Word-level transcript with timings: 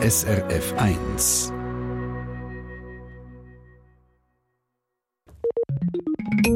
SRF 0.00 0.74
1. 0.76 1.52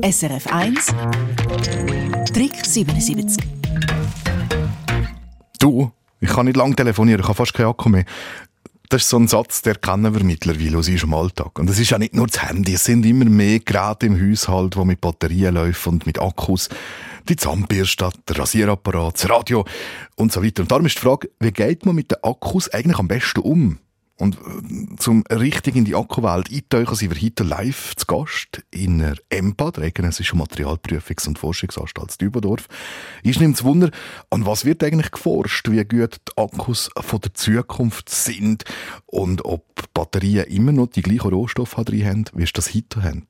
SRF 0.01 0.47
1 0.47 0.95
Trick 2.33 2.55
77 2.65 3.45
Du, 5.59 5.91
ich 6.21 6.29
kann 6.29 6.47
nicht 6.47 6.57
lange 6.57 6.77
telefonieren, 6.77 7.21
ich 7.21 7.27
habe 7.27 7.35
fast 7.35 7.53
keinen 7.53 7.67
Akku 7.67 7.89
mehr. 7.89 8.05
Das 8.93 9.05
ist 9.05 9.09
so 9.09 9.17
ein 9.17 9.27
Satz, 9.27 9.63
der 9.63 9.77
kennen 9.77 10.15
wir 10.15 10.23
mittlerweile 10.23 10.77
aus 10.77 10.87
unserem 10.87 11.15
Alltag. 11.15 11.59
Und 11.59 11.71
es 11.71 11.79
ist 11.79 11.89
ja 11.89 11.99
nicht 11.99 12.15
nur 12.15 12.27
das 12.27 12.43
Handy, 12.43 12.75
es 12.75 12.85
sind 12.85 13.07
immer 13.07 13.25
mehr 13.25 13.59
Geräte 13.61 14.05
im 14.05 14.21
Haushalt, 14.21 14.75
die 14.75 14.85
mit 14.85 15.01
Batterien 15.01 15.55
laufen 15.55 15.95
und 15.95 16.07
mit 16.07 16.21
Akkus. 16.21 16.69
Die 17.27 17.37
Zahnbürste, 17.37 18.11
der 18.29 18.39
Rasierapparat, 18.39 19.15
das 19.15 19.31
Radio 19.31 19.65
und 20.17 20.31
so 20.31 20.45
weiter. 20.45 20.61
Und 20.61 20.71
darum 20.71 20.85
ist 20.85 20.97
die 20.97 21.01
Frage, 21.01 21.31
wie 21.41 21.53
geht 21.53 21.87
man 21.87 21.95
mit 21.95 22.11
den 22.11 22.23
Akkus 22.23 22.69
eigentlich 22.69 22.99
am 22.99 23.09
besten 23.09 23.41
um? 23.41 23.79
Und 24.23 24.37
äh, 24.37 24.97
zum 24.99 25.25
richtig 25.33 25.75
in 25.75 25.85
die 25.85 25.97
Akkuwelt 25.97 26.49
eintauchen 26.49 26.95
sind 26.95 27.13
wir 27.13 27.21
heute 27.21 27.43
live 27.43 27.97
zu 27.97 28.07
Gast 28.07 28.63
in 28.71 29.01
der 29.01 29.17
EMPA, 29.31 29.73
der 29.73 29.83
Eidgenössischen 29.83 30.41
Materialprüfungs- 30.41 31.27
und 31.27 31.41
Forschungsanstalt 31.41 32.21
Dübendorf. 32.21 32.69
Ich 33.25 33.41
nehme 33.41 33.55
es 33.55 33.65
Wunder, 33.65 33.91
an 34.31 34.47
was 34.47 34.65
wird 34.65 34.85
eigentlich 34.85 35.11
geforscht, 35.11 35.69
wie 35.73 35.85
gut 35.85 36.21
die 36.29 36.41
Akkus 36.41 36.89
von 36.95 37.21
der 37.21 37.35
Zukunft 37.35 38.11
sind 38.11 38.63
und 39.07 39.45
ob 39.45 39.93
Batterien 39.93 40.45
immer 40.45 40.71
noch 40.71 40.87
die 40.87 41.03
gleichen 41.03 41.31
Rohstoffe 41.31 41.75
drin 41.75 42.07
haben, 42.07 42.25
wie 42.33 42.45
es 42.45 42.53
das 42.53 42.73
heute 42.73 43.03
haben. 43.03 43.27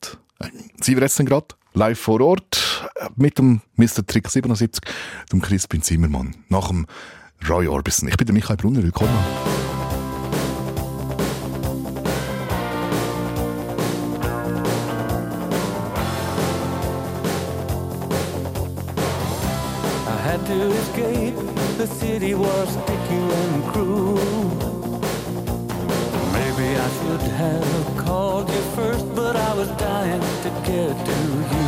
Sie 0.79 0.95
wir 0.95 1.03
jetzt 1.05 1.17
gerade 1.25 1.55
live 1.73 1.99
vor 1.99 2.21
Ort 2.21 2.87
mit 3.17 3.39
dem 3.39 3.63
Mr. 3.77 4.07
Trick 4.07 4.29
77, 4.29 4.85
dem 5.33 5.41
Crispin 5.41 5.81
Zimmermann, 5.81 6.37
nach 6.51 6.69
dem 6.69 6.87
Roy 7.49 7.67
Orbison. 7.67 8.11
Ich 8.11 8.19
bin 8.19 8.27
der 8.27 8.35
Michael 8.35 8.59
Brunner, 8.59 8.83
willkommen. 8.83 9.72
The 21.83 21.89
city 21.89 22.33
was 22.33 22.69
sticky 22.69 23.25
and 23.43 23.65
cruel. 23.73 24.15
Maybe 26.33 26.77
I 26.77 26.89
should 26.99 27.23
have 27.23 27.97
called 27.97 28.49
you 28.49 28.63
first, 28.77 29.13
but 29.17 29.35
I 29.35 29.53
was 29.55 29.67
dying 29.71 30.21
to 30.21 30.51
get 30.65 31.07
to 31.07 31.57
you. 31.57 31.62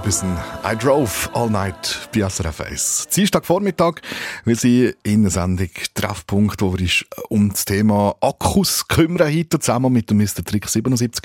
Orbison, 0.00 0.34
I 0.64 0.74
drove 0.74 1.28
all 1.34 1.50
night 1.50 2.08
bei 2.14 2.26
SRF 2.26 2.62
1. 2.62 3.08
Dienstagvormittag, 3.14 4.00
wir 4.46 4.56
sind 4.56 4.94
in 5.02 5.20
einer 5.20 5.30
Sendung 5.30 5.68
Treffpunkt, 5.92 6.62
wo 6.62 6.72
wir 6.72 6.80
uns 6.80 7.04
um 7.28 7.50
das 7.50 7.66
Thema 7.66 8.16
Akkus 8.22 8.88
kümmern, 8.88 9.30
heute 9.30 9.58
zusammen 9.58 9.92
mit 9.92 10.08
dem 10.08 10.16
Mr. 10.16 10.42
Trick 10.42 10.66
77, 10.66 11.22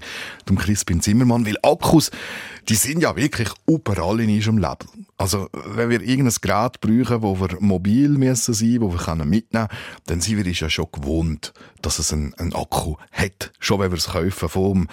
dem 0.49 0.57
Crispin 0.57 0.99
Zimmermann, 0.99 1.45
weil 1.45 1.55
Akkus, 1.63 2.11
die 2.67 2.75
sind 2.75 3.01
ja 3.01 3.15
wirklich 3.15 3.47
überall 3.65 4.19
in 4.19 4.29
unserem 4.29 4.57
Leben. 4.57 5.05
Also, 5.17 5.47
wenn 5.53 5.89
wir 5.89 6.01
irgendein 6.01 6.35
Gerät 6.41 6.81
brauchen, 6.81 7.21
wo 7.21 7.39
wir 7.39 7.57
mobil 7.61 8.09
müssen 8.09 8.53
sein, 8.53 8.81
wo 8.81 8.91
wir 8.91 8.99
können 8.99 9.29
mitnehmen, 9.29 9.69
dann 10.07 10.19
sind 10.19 10.35
wir 10.35 10.45
uns 10.45 10.59
ja 10.59 10.69
schon 10.69 10.87
gewohnt, 10.91 11.53
dass 11.81 11.99
es 11.99 12.11
einen, 12.11 12.33
einen 12.33 12.53
Akku 12.53 12.97
hat. 13.13 13.53
Schon 13.59 13.79
wenn 13.79 13.91
wir 13.91 13.97
es 13.97 14.07
kaufen, 14.07 14.49
vom 14.49 14.87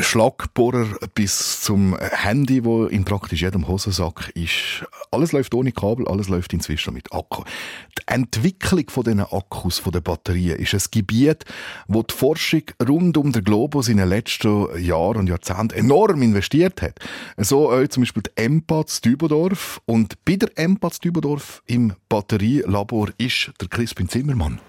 Schlagbohrer 0.00 0.86
bis 1.14 1.62
zum 1.62 1.96
Handy, 1.98 2.64
wo 2.64 2.84
in 2.84 3.04
praktisch 3.04 3.40
jedem 3.42 3.66
Hosensack 3.66 4.30
ist. 4.34 4.84
Alles 5.10 5.32
läuft 5.32 5.54
ohne 5.54 5.72
Kabel, 5.72 6.06
alles 6.06 6.28
läuft 6.28 6.52
inzwischen 6.52 6.94
mit 6.94 7.12
Akku. 7.12 7.44
Die 7.98 8.02
Entwicklung 8.06 8.88
von 8.90 9.04
diesen 9.04 9.20
Akkus, 9.20 9.78
von 9.78 9.92
den 9.92 10.02
Batterien, 10.02 10.58
ist 10.58 10.74
ein 10.74 10.82
Gebiet, 10.90 11.44
wo 11.88 12.02
die 12.02 12.14
Forschung 12.14 12.62
rund 12.86 13.16
um 13.16 13.32
den 13.32 13.42
Globus 13.42 13.88
in 13.88 13.96
den 13.96 14.08
letzten 14.08 14.78
Jahren 14.82 15.16
und 15.16 15.28
Jahrzehnten 15.28 15.78
enorm 15.78 16.22
investiert 16.22 16.82
hat. 16.82 16.98
So 17.38 17.70
auch 17.70 17.88
zum 17.88 18.02
Beispiel 18.02 18.22
die 18.22 18.42
EMPA 18.42 18.84
Dübendorf. 19.04 19.80
Und 19.86 20.24
bei 20.24 20.36
der 20.36 20.56
EMPA 20.56 20.90
Dübendorf 21.02 21.62
im 21.66 21.94
Batterielabor 22.08 23.08
ist 23.18 23.52
der 23.60 23.68
Crispin 23.68 24.08
Zimmermann. 24.08 24.60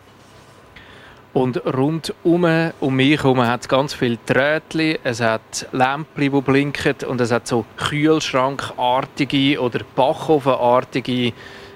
Und 1.34 1.66
rund 1.66 2.14
um 2.24 2.42
mich 2.42 3.24
herum 3.24 3.42
hat 3.46 3.62
es 3.62 3.70
ganz 3.70 3.94
viele 3.94 4.18
Drähtchen, 4.26 4.98
es 5.04 5.22
hat 5.22 5.66
Lämpchen, 5.72 6.32
die 6.34 6.42
blinken 6.42 6.96
und 7.08 7.22
es 7.22 7.32
hat 7.32 7.48
so 7.48 7.66
Kühlschrankartige 7.78 9.62
oder 9.62 9.80
Bachofenartige 9.96 11.32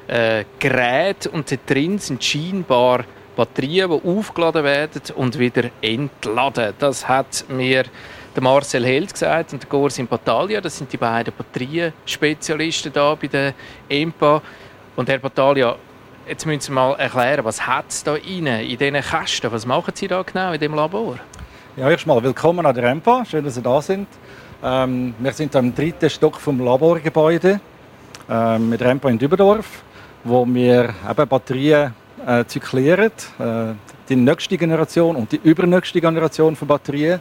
äh, 0.07 0.43
Geräte 0.59 1.29
und 1.29 1.49
da 1.49 1.55
drin 1.65 1.99
sind 1.99 2.21
scheinbar 2.21 3.05
Batterien, 3.37 3.89
die 3.89 4.07
aufgeladen 4.07 4.63
werden 4.65 5.01
und 5.15 5.39
wieder 5.39 5.69
entladen. 5.81 6.73
Das 6.77 7.07
hat 7.07 7.45
mir 7.47 7.85
der 8.35 8.43
Marcel 8.43 8.85
Held 8.85 9.13
gesagt 9.13 9.53
und 9.53 9.63
der 9.63 9.69
Gorsin 9.69 10.07
Battaglia. 10.07 10.59
Das 10.59 10.77
sind 10.77 10.91
die 10.91 10.97
beiden 10.97 11.33
Batteriespezialisten 11.35 12.91
da 12.91 13.15
bei 13.15 13.27
der 13.27 13.53
EMPA. 13.89 14.41
Und 14.95 15.09
Herr 15.09 15.19
Battaglia, 15.19 15.75
Jetzt 16.27 16.44
müssen 16.48 16.60
Sie 16.60 16.72
mal 16.72 16.94
erklären, 16.95 17.45
was 17.45 17.68
hat 17.68 17.86
es 17.89 18.04
da 18.04 18.16
in 18.16 18.45
diesen 18.45 18.95
Kästen? 18.95 19.51
Was 19.51 19.68
machen 19.68 19.94
Sie 19.94 20.07
da 20.07 20.24
genau 20.24 20.54
in 20.54 20.60
dem 20.60 20.74
Labor? 20.74 21.19
Ja, 21.77 21.88
erstmal 21.88 22.24
willkommen 22.24 22.66
an 22.66 22.74
der 22.74 22.86
EMPA. 22.86 23.24
Schön, 23.25 23.45
dass 23.45 23.54
Sie 23.54 23.62
da 23.62 23.80
sind. 23.80 24.07
Ähm, 24.63 25.13
wir 25.19 25.31
sind 25.33 25.56
am 25.56 25.75
dritten 25.75 26.10
Stock 26.10 26.42
vom 26.42 26.60
Laborgebäude 26.66 27.60
ähm, 28.27 28.69
mit 28.69 28.81
der 28.81 28.89
EMPA 28.89 29.10
in 29.10 29.19
Dübendorf, 29.19 29.83
wo 30.24 30.48
wir 30.48 30.95
eben 31.07 31.27
Batterien 31.27 31.94
äh, 32.25 32.44
zyklieren. 32.45 33.12
Äh, 33.38 33.74
die 34.09 34.15
nächste 34.15 34.57
Generation 34.57 35.15
und 35.15 35.31
die 35.31 35.39
übernächste 35.43 35.99
Generation 35.99 36.55
von 36.55 36.67
Batterien. 36.67 37.19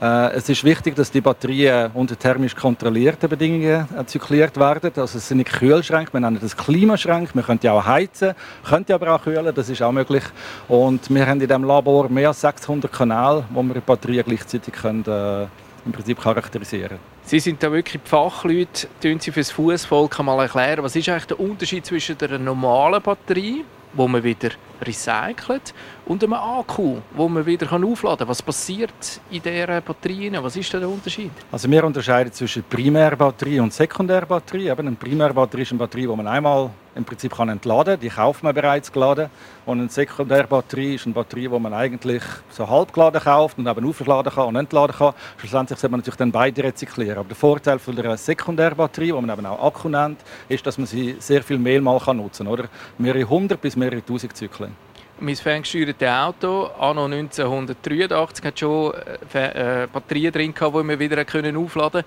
Äh, 0.00 0.32
es 0.34 0.48
ist 0.48 0.62
wichtig, 0.64 0.94
dass 0.94 1.10
die 1.10 1.20
Batterien 1.20 1.90
unter 1.94 2.18
thermisch 2.18 2.54
kontrollierten 2.54 3.28
Bedingungen 3.28 3.88
äh, 3.96 4.04
zykliert 4.06 4.56
werden. 4.58 4.92
Also 4.96 5.18
es 5.18 5.28
sind 5.28 5.38
nicht 5.38 5.52
Kühlschränke, 5.52 6.12
wir 6.12 6.20
nennen 6.20 6.38
das 6.40 6.56
Klimaschränke. 6.56 7.34
Wir 7.34 7.42
können 7.42 7.60
die 7.60 7.68
auch 7.68 7.84
heizen, 7.84 8.34
können 8.68 8.84
die 8.84 8.92
aber 8.92 9.14
auch 9.14 9.22
kühlen, 9.22 9.54
das 9.54 9.68
ist 9.68 9.82
auch 9.82 9.92
möglich. 9.92 10.24
Und 10.68 11.08
wir 11.08 11.26
haben 11.26 11.40
in 11.40 11.48
diesem 11.48 11.64
Labor 11.64 12.08
mehr 12.10 12.28
als 12.28 12.42
600 12.42 12.92
Kanäle, 12.92 13.44
wo 13.50 13.62
wir 13.62 13.74
die 13.74 13.80
Batterien 13.80 14.24
gleichzeitig 14.26 14.74
können, 14.74 15.04
äh, 15.06 15.46
im 15.84 15.92
Prinzip 15.92 16.20
charakterisieren 16.20 16.98
Sie 17.22 17.40
sind 17.40 17.62
da 17.62 17.72
wirklich 17.72 18.02
die 18.02 18.08
Fachleute. 18.08 18.88
Tun 19.00 19.18
Sie 19.18 19.32
für 19.32 19.40
das 19.40 19.50
Fußvolk 19.50 20.22
mal 20.22 20.40
erklären, 20.40 20.84
was 20.84 20.94
ist 20.94 21.08
eigentlich 21.08 21.26
der 21.26 21.40
Unterschied 21.40 21.86
zwischen 21.86 22.16
einer 22.20 22.38
normalen 22.38 23.02
Batterie 23.02 23.64
wo 23.96 24.08
man 24.08 24.22
wieder 24.22 24.50
recycelt 24.82 25.74
und 26.06 26.22
einem 26.22 26.34
Akku, 26.34 26.98
wo 27.14 27.28
man 27.28 27.44
wieder 27.44 27.70
aufladen 27.72 28.18
kann. 28.18 28.28
Was 28.28 28.40
passiert 28.40 29.20
in 29.30 29.42
dieser 29.42 29.80
Batterie? 29.80 30.32
Was 30.40 30.56
ist 30.56 30.72
der 30.72 30.88
Unterschied? 30.88 31.32
Also 31.50 31.70
wir 31.70 31.84
unterscheiden 31.84 32.32
zwischen 32.32 32.62
Primärbatterie 32.62 33.60
und 33.60 33.72
Sekundärbatterie. 33.72 34.70
Eben 34.70 34.86
eine 34.86 34.96
Primärbatterie 34.96 35.62
ist 35.62 35.72
eine 35.72 35.78
Batterie, 35.78 36.06
die 36.06 36.16
man 36.16 36.26
einmal 36.28 36.70
im 36.94 37.04
Prinzip 37.04 37.34
kann 37.34 37.48
entladen 37.48 37.94
kann. 37.94 38.00
Die 38.00 38.08
kauft 38.08 38.42
man 38.42 38.54
bereits 38.54 38.90
geladen. 38.90 39.28
Und 39.66 39.80
eine 39.80 39.88
Sekundärbatterie 39.88 40.94
ist 40.94 41.06
eine 41.06 41.14
Batterie, 41.14 41.48
die 41.48 41.58
man 41.58 41.74
eigentlich 41.74 42.22
so 42.50 42.68
halb 42.68 42.92
geladen 42.92 43.20
kauft 43.20 43.58
und 43.58 43.66
eben 43.66 43.88
aufladen 43.88 44.32
kann 44.32 44.46
und 44.46 44.56
entladen 44.56 44.96
kann. 44.96 45.12
Schlussendlich 45.38 45.78
sollte 45.78 45.90
man 45.90 46.00
natürlich 46.00 46.18
dann 46.18 46.30
beide 46.30 46.62
rezyklieren. 46.62 47.18
Aber 47.18 47.28
der 47.28 47.36
Vorteil 47.36 47.80
von 47.80 47.96
der 47.96 48.16
Sekundärbatterie, 48.16 49.12
die 49.12 49.12
man 49.12 49.28
eben 49.28 49.44
auch 49.44 49.66
Akku 49.66 49.88
nennt, 49.88 50.20
ist, 50.48 50.64
dass 50.64 50.78
man 50.78 50.86
sie 50.86 51.16
sehr 51.18 51.42
viel 51.42 51.58
mehr 51.58 51.82
mal 51.82 52.00
nutzen 52.14 52.46
kann. 52.46 52.52
Oder? 52.52 52.64
Mehrere 52.96 53.28
hundert 53.28 53.60
bis 53.60 53.74
mehrere 53.74 54.04
tausend 54.04 54.36
Zyklen. 54.36 54.85
Mein 55.18 55.34
ferngesteuertes 55.34 56.08
Auto, 56.08 56.66
anno 56.78 57.06
1983, 57.06 58.44
hat 58.44 58.58
schon 58.58 58.92
äh, 59.32 59.82
äh, 59.84 59.88
Batterien 59.90 60.30
drin, 60.30 60.54
die 60.54 60.88
wir 60.88 60.98
wieder 60.98 61.20
aufladen 61.22 61.54
konnten. 61.54 62.04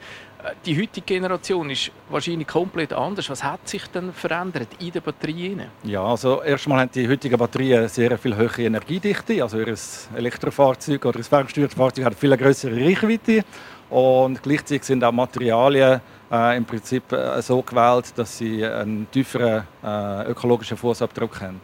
Die 0.64 0.80
heutige 0.80 1.06
Generation 1.06 1.72
ist 1.72 1.92
wahrscheinlich 2.08 2.48
komplett 2.48 2.94
anders. 2.94 3.28
Was 3.32 3.44
hat 3.44 3.68
sich 3.68 3.88
denn 3.88 4.14
verändert 4.14 4.70
in 4.80 4.92
den 4.92 5.02
Batterien? 5.02 5.64
Ja, 5.84 6.04
also 6.04 6.44
erstmal 6.44 6.82
haben 6.82 6.92
die 6.92 7.10
heutigen 7.10 7.38
Batterien 7.38 7.88
sehr 7.90 8.16
viel 8.18 8.36
höhere 8.36 8.62
Energiedichte. 8.62 9.42
Also 9.42 9.60
ihr 9.60 9.76
Elektrofahrzeug 10.16 11.04
oder 11.04 11.18
ein 11.18 11.24
ferngesteuertes 11.24 11.78
Fahrzeug 11.78 12.06
hat 12.06 12.14
viel 12.14 12.38
größere 12.38 12.76
Reichweite. 12.76 13.44
Und 13.90 14.42
gleichzeitig 14.44 14.84
sind 14.84 15.04
auch 15.04 15.12
Materialien 15.12 16.00
äh, 16.32 16.58
im 16.58 16.64
Prinzip 16.64 17.12
äh, 17.12 17.42
so 17.42 17.62
gewählt, 17.64 18.14
dass 18.16 18.38
sie 18.38 18.64
einen 18.64 19.10
tieferen 19.10 19.64
äh, 19.84 20.30
ökologischen 20.30 20.78
Fußabdruck 20.78 21.42
haben. 21.42 21.60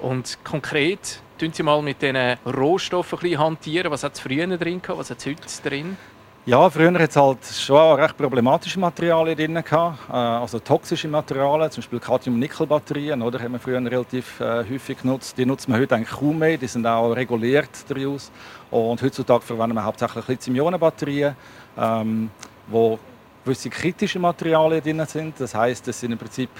Und 0.00 0.38
konkret, 0.44 1.20
tun 1.38 1.52
Sie 1.52 1.62
mal 1.62 1.82
mit 1.82 2.00
diesen 2.00 2.36
Rohstoffen 2.46 3.18
ein 3.22 3.38
hantieren. 3.38 3.90
Was 3.90 4.04
hat 4.04 4.14
es 4.14 4.20
früher 4.20 4.46
drin 4.56 4.80
gehabt? 4.80 4.98
Was 4.98 5.10
hat 5.10 5.18
es 5.18 5.26
heute 5.26 5.68
drin? 5.68 5.96
Ja, 6.46 6.70
früher 6.70 6.94
hat 6.94 7.10
es 7.10 7.16
halt 7.16 7.44
schon 7.44 8.00
recht 8.00 8.16
problematische 8.16 8.78
Materialien 8.78 9.36
drin 9.36 9.54
gehabt. 9.54 9.98
Äh, 10.08 10.12
also 10.14 10.60
toxische 10.60 11.08
Materialien, 11.08 11.70
zum 11.70 11.82
Beispiel 11.82 12.00
Cadmium-Nickel-Batterien, 12.00 13.20
oder, 13.20 13.38
haben 13.40 13.52
wir 13.52 13.58
früher 13.58 13.84
relativ 13.84 14.40
äh, 14.40 14.64
häufig 14.70 15.02
genutzt. 15.02 15.36
Die 15.36 15.44
nutzt 15.44 15.68
man 15.68 15.80
heute 15.80 15.96
eigentlich 15.96 16.18
kaum 16.18 16.38
mehr, 16.38 16.56
die 16.56 16.66
sind 16.66 16.86
auch 16.86 17.12
reguliert 17.12 17.68
daraus. 17.88 18.30
Und 18.70 19.02
heutzutage 19.02 19.42
verwenden 19.42 19.74
wir 19.74 19.84
hauptsächlich 19.84 20.26
Lithium-Ionen-Batterien, 20.26 21.36
ähm, 21.76 22.30
wo 22.68 22.98
gewisse 23.44 23.68
kritische 23.68 24.18
Materialien 24.18 24.82
drin 24.82 25.04
sind. 25.06 25.38
Das 25.40 25.54
heißt, 25.54 25.86
das 25.86 26.00
sind 26.00 26.12
im 26.12 26.18
Prinzip 26.18 26.50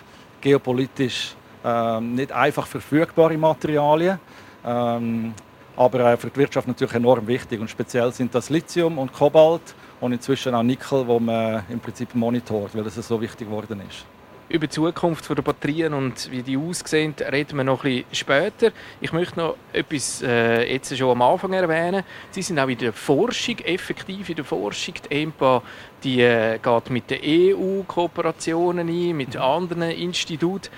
geopolitisch 0.41 1.35
ähm, 1.65 2.15
nicht 2.15 2.33
einfach 2.33 2.67
verfügbare 2.67 3.37
Materialien, 3.37 4.19
ähm, 4.65 5.35
aber 5.77 6.17
für 6.17 6.31
die 6.31 6.37
Wirtschaft 6.37 6.67
natürlich 6.67 6.95
enorm 6.95 7.27
wichtig. 7.27 7.61
Und 7.61 7.71
speziell 7.71 8.13
sind 8.13 8.35
das 8.35 8.51
Lithium 8.51 8.99
und 8.99 9.13
Kobalt 9.13 9.75
und 10.01 10.13
inzwischen 10.13 10.55
auch 10.55 10.63
Nickel, 10.63 11.07
wo 11.07 11.19
man 11.19 11.63
im 11.69 11.81
Prinzip 11.81 12.15
monitort, 12.15 12.75
weil 12.75 12.85
das 12.85 12.95
so 12.95 13.21
wichtig 13.21 13.49
geworden 13.49 13.81
ist. 13.89 14.05
Über 14.51 14.67
die 14.67 14.71
Zukunft 14.71 15.29
der 15.29 15.43
Batterien 15.43 15.93
und 15.93 16.31
wie 16.31 16.43
die 16.43 16.57
aussehen, 16.57 17.15
reden 17.31 17.59
wir 17.59 17.65
noch 17.65 17.85
ein 17.85 18.03
bisschen 18.03 18.15
später. 18.15 18.73
Ich 18.99 19.13
möchte 19.13 19.39
noch 19.39 19.57
etwas 19.75 20.23
äh, 20.23 20.73
jetzt 20.73 20.97
schon 20.97 21.11
am 21.11 21.21
Anfang 21.21 21.53
erwähnen. 21.53 22.03
Sie 22.31 22.41
sind 22.41 22.59
auch 22.59 22.69
in 22.69 22.79
der 22.79 22.95
Forschung, 22.95 23.59
effektiv 23.59 24.31
in 24.31 24.37
der 24.37 24.47
Forschung. 24.47 24.95
Die 25.11 25.23
EMPA 25.23 25.63
die, 26.03 26.23
äh, 26.23 26.59
geht 26.59 26.89
mit 26.89 27.11
den 27.11 27.21
EU-Kooperationen 27.23 28.89
ein, 28.89 29.17
mit 29.19 29.37
anderen 29.37 29.91
Instituten 29.91 30.71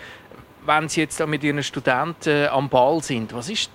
wenn 0.67 0.89
Sie 0.89 1.01
jetzt 1.01 1.25
mit 1.27 1.43
Ihren 1.43 1.63
Studenten 1.63 2.49
am 2.49 2.69
Ball 2.69 3.03
sind, 3.03 3.33
was 3.35 3.49
ist 3.49 3.71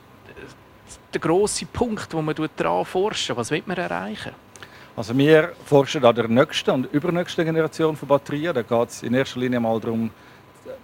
der 1.13 1.22
große 1.22 1.65
Punkt, 1.65 2.13
wo 2.13 2.22
man 2.22 2.36
daran 2.56 2.86
forschen? 2.86 3.36
Was 3.38 3.51
will 3.51 3.63
man 3.65 3.77
erreichen? 3.77 4.32
Also 4.98 5.18
wir 5.18 5.51
forschen 5.65 6.06
an 6.06 6.15
der 6.15 6.27
nächsten 6.27 6.72
und 6.72 6.94
übernächsten 6.94 7.44
Generation 7.44 7.96
von 7.96 8.08
Batterien. 8.08 8.54
Da 8.54 8.62
geht 8.62 8.89
es 8.89 9.04
in 9.04 9.13
erster 9.13 9.39
Linie 9.39 9.60
mal 9.60 9.80
darum, 9.80 10.10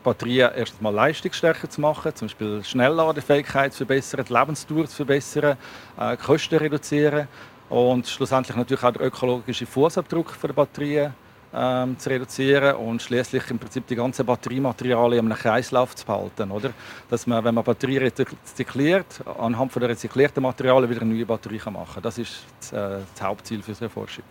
Batterien 0.04 0.52
erst 0.56 0.82
mal 0.82 0.94
leistungsstärker 0.94 1.70
zu 1.70 1.80
machen, 1.80 2.14
zum 2.16 2.28
Beispiel 2.28 2.64
Schnellladefähigkeit 2.64 3.72
zu 3.72 3.86
verbessern, 3.86 4.26
die 4.28 4.34
Lebensdauer 4.34 4.88
zu 4.88 4.96
verbessern, 4.98 5.58
äh, 6.00 6.18
Kosten 6.18 6.58
zu 6.58 6.62
reduzieren 6.62 7.28
und 7.70 8.08
schlussendlich 8.08 8.58
natürlich 8.58 8.84
auch 8.84 8.92
den 8.92 9.04
ökologischen 9.04 9.68
Fußabdruck 9.68 10.36
der 10.42 10.54
Batterien 10.54 11.14
ähm, 11.54 11.98
zu 12.00 12.10
reduzieren 12.10 12.76
und 12.76 13.02
schließlich 13.02 13.50
im 13.50 13.60
Prinzip 13.60 13.88
die 13.88 13.96
ganzen 13.96 14.26
Batteriematerialien 14.26 15.26
im 15.26 15.34
Kreislauf 15.34 15.96
zu 15.96 16.06
behalten, 16.06 16.52
oder? 16.52 16.72
Dass 17.10 17.28
man, 17.28 17.44
wenn 17.44 17.56
man 17.56 17.64
Batterie 17.64 17.98
rezykliert, 17.98 19.22
anhand 19.40 19.72
von 19.72 19.82
der 19.82 19.90
rezyklierten 19.90 20.42
Materialien 20.44 20.90
wieder 20.90 21.06
neue 21.06 21.26
Batterie 21.26 21.62
machen 21.70 21.94
kann. 21.94 22.04
Das 22.04 22.18
ist 22.18 22.44
das, 22.60 22.74
äh, 22.74 23.00
das 23.14 23.22
Hauptziel 23.22 23.62
für 23.62 23.72
unsere 23.72 23.90
Forschung. 23.90 24.24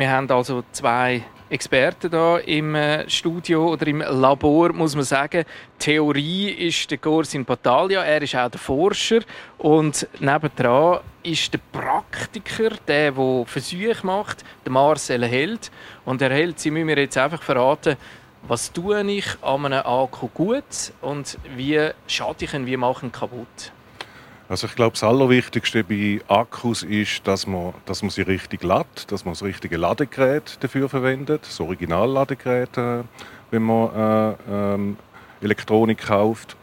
Wir 0.00 0.10
haben 0.10 0.30
also 0.30 0.64
zwei 0.72 1.22
Experten 1.50 2.10
da 2.10 2.38
im 2.38 2.74
äh, 2.74 3.06
Studio 3.10 3.70
oder 3.72 3.86
im 3.86 4.00
Labor, 4.00 4.72
muss 4.72 4.94
man 4.94 5.04
sagen. 5.04 5.44
Theorie 5.78 6.48
ist 6.48 6.90
der 6.90 6.96
Gorsin 6.96 7.44
Battaglia, 7.44 8.02
er 8.02 8.22
ist 8.22 8.34
auch 8.34 8.48
der 8.48 8.58
Forscher 8.58 9.20
und 9.58 10.08
nebendran 10.18 11.00
ist 11.22 11.52
der 11.52 11.60
Praktiker, 11.70 12.70
der, 12.88 13.12
der 13.12 13.44
Versuche 13.44 14.06
macht, 14.06 14.42
der 14.64 14.72
Marcel 14.72 15.26
Held. 15.26 15.70
Und 16.06 16.22
Herr 16.22 16.30
Held, 16.30 16.58
Sie 16.58 16.70
müssen 16.70 16.86
mir 16.86 16.98
jetzt 16.98 17.18
einfach 17.18 17.42
verraten, 17.42 17.98
was 18.48 18.72
tue 18.72 19.02
ich 19.02 19.26
an 19.42 19.66
einem 19.66 19.84
Akku 19.84 20.28
gut 20.28 20.94
und 21.02 21.36
wie 21.54 21.90
schade 22.06 22.46
ich 22.46 22.54
ihn, 22.54 22.64
wie 22.64 22.78
mache 22.78 23.00
ich 23.00 23.02
ihn 23.02 23.12
kaputt? 23.12 23.70
Also 24.50 24.66
ich 24.66 24.74
glaube, 24.74 24.94
das 24.94 25.04
Allerwichtigste 25.04 25.84
bei 25.84 26.20
Akkus 26.26 26.82
ist, 26.82 27.24
dass 27.24 27.46
man, 27.46 27.72
dass 27.86 28.02
man 28.02 28.10
sie 28.10 28.22
richtig 28.22 28.64
lädt, 28.64 29.12
dass 29.12 29.24
man 29.24 29.34
das 29.34 29.44
richtige 29.44 29.76
Ladegerät 29.76 30.58
dafür 30.58 30.88
verwendet, 30.88 31.42
das 31.46 31.60
Originalladegerät, 31.60 32.76
äh, 32.76 33.04
wenn 33.52 33.62
man 33.62 33.94
äh, 33.94 34.34
ähm, 34.50 34.96
Elektronik 35.40 35.98
kauft. 35.98 36.56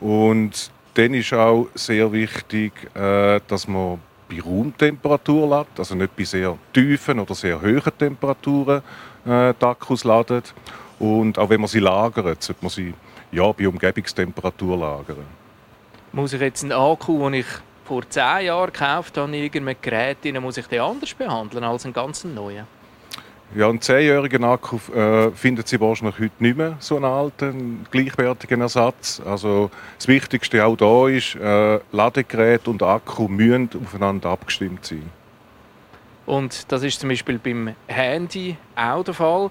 Und 0.00 0.70
dann 0.94 1.12
ist 1.12 1.34
auch 1.34 1.66
sehr 1.74 2.10
wichtig, 2.10 2.72
äh, 2.94 3.38
dass 3.46 3.68
man 3.68 4.00
bei 4.30 4.40
Raumtemperatur 4.40 5.58
lädt, 5.58 5.78
also 5.78 5.94
nicht 5.94 6.16
bei 6.16 6.24
sehr 6.24 6.56
tiefen 6.72 7.18
oder 7.20 7.34
sehr 7.34 7.60
hohen 7.60 7.98
Temperaturen 7.98 8.80
äh, 9.26 9.52
die 9.52 9.64
Akkus 9.66 10.04
ladet. 10.04 10.54
Und 10.98 11.38
auch 11.38 11.50
wenn 11.50 11.60
man 11.60 11.68
sie 11.68 11.80
lagert, 11.80 12.42
sollte 12.42 12.64
man 12.64 12.70
sie 12.70 12.94
ja, 13.30 13.52
bei 13.52 13.68
Umgebungstemperatur 13.68 14.78
lagern. 14.78 15.45
Muss 16.16 16.32
ich 16.32 16.40
jetzt 16.40 16.62
einen 16.62 16.72
Akku, 16.72 17.18
den 17.24 17.34
ich 17.34 17.46
vor 17.84 18.08
zehn 18.08 18.46
Jahren 18.46 18.72
gekauft 18.72 19.18
habe, 19.18 19.28
in 19.28 19.34
irgendeinem 19.34 19.76
Gerät, 19.82 20.24
muss 20.40 20.56
ich 20.56 20.66
den 20.66 20.80
anders 20.80 21.12
behandeln 21.12 21.62
als 21.62 21.84
einen 21.84 21.92
ganz 21.92 22.24
neuen? 22.24 22.64
Ja, 23.54 23.68
einen 23.68 23.82
zehnjährigen 23.82 24.42
Akku 24.42 24.78
äh, 24.94 25.30
findet 25.32 25.68
Sie 25.68 25.78
wahrscheinlich 25.78 26.18
heute 26.18 26.32
nicht 26.38 26.56
mehr, 26.56 26.76
so 26.78 26.96
einen 26.96 27.04
alten, 27.04 27.86
gleichwertigen 27.90 28.62
Ersatz. 28.62 29.20
Also 29.26 29.70
das 29.98 30.08
Wichtigste 30.08 30.64
auch 30.64 30.76
da 30.78 31.06
ist, 31.06 31.34
äh, 31.34 31.80
Ladegerät 31.92 32.66
und 32.66 32.82
Akku 32.82 33.28
müssen 33.28 33.68
aufeinander 33.84 34.30
abgestimmt 34.30 34.86
sein. 34.86 35.10
Und 36.26 36.70
das 36.72 36.82
ist 36.82 37.00
zum 37.00 37.08
Beispiel 37.08 37.38
beim 37.38 37.74
Handy 37.86 38.56
auch 38.74 39.04
der 39.04 39.14
Fall. 39.14 39.50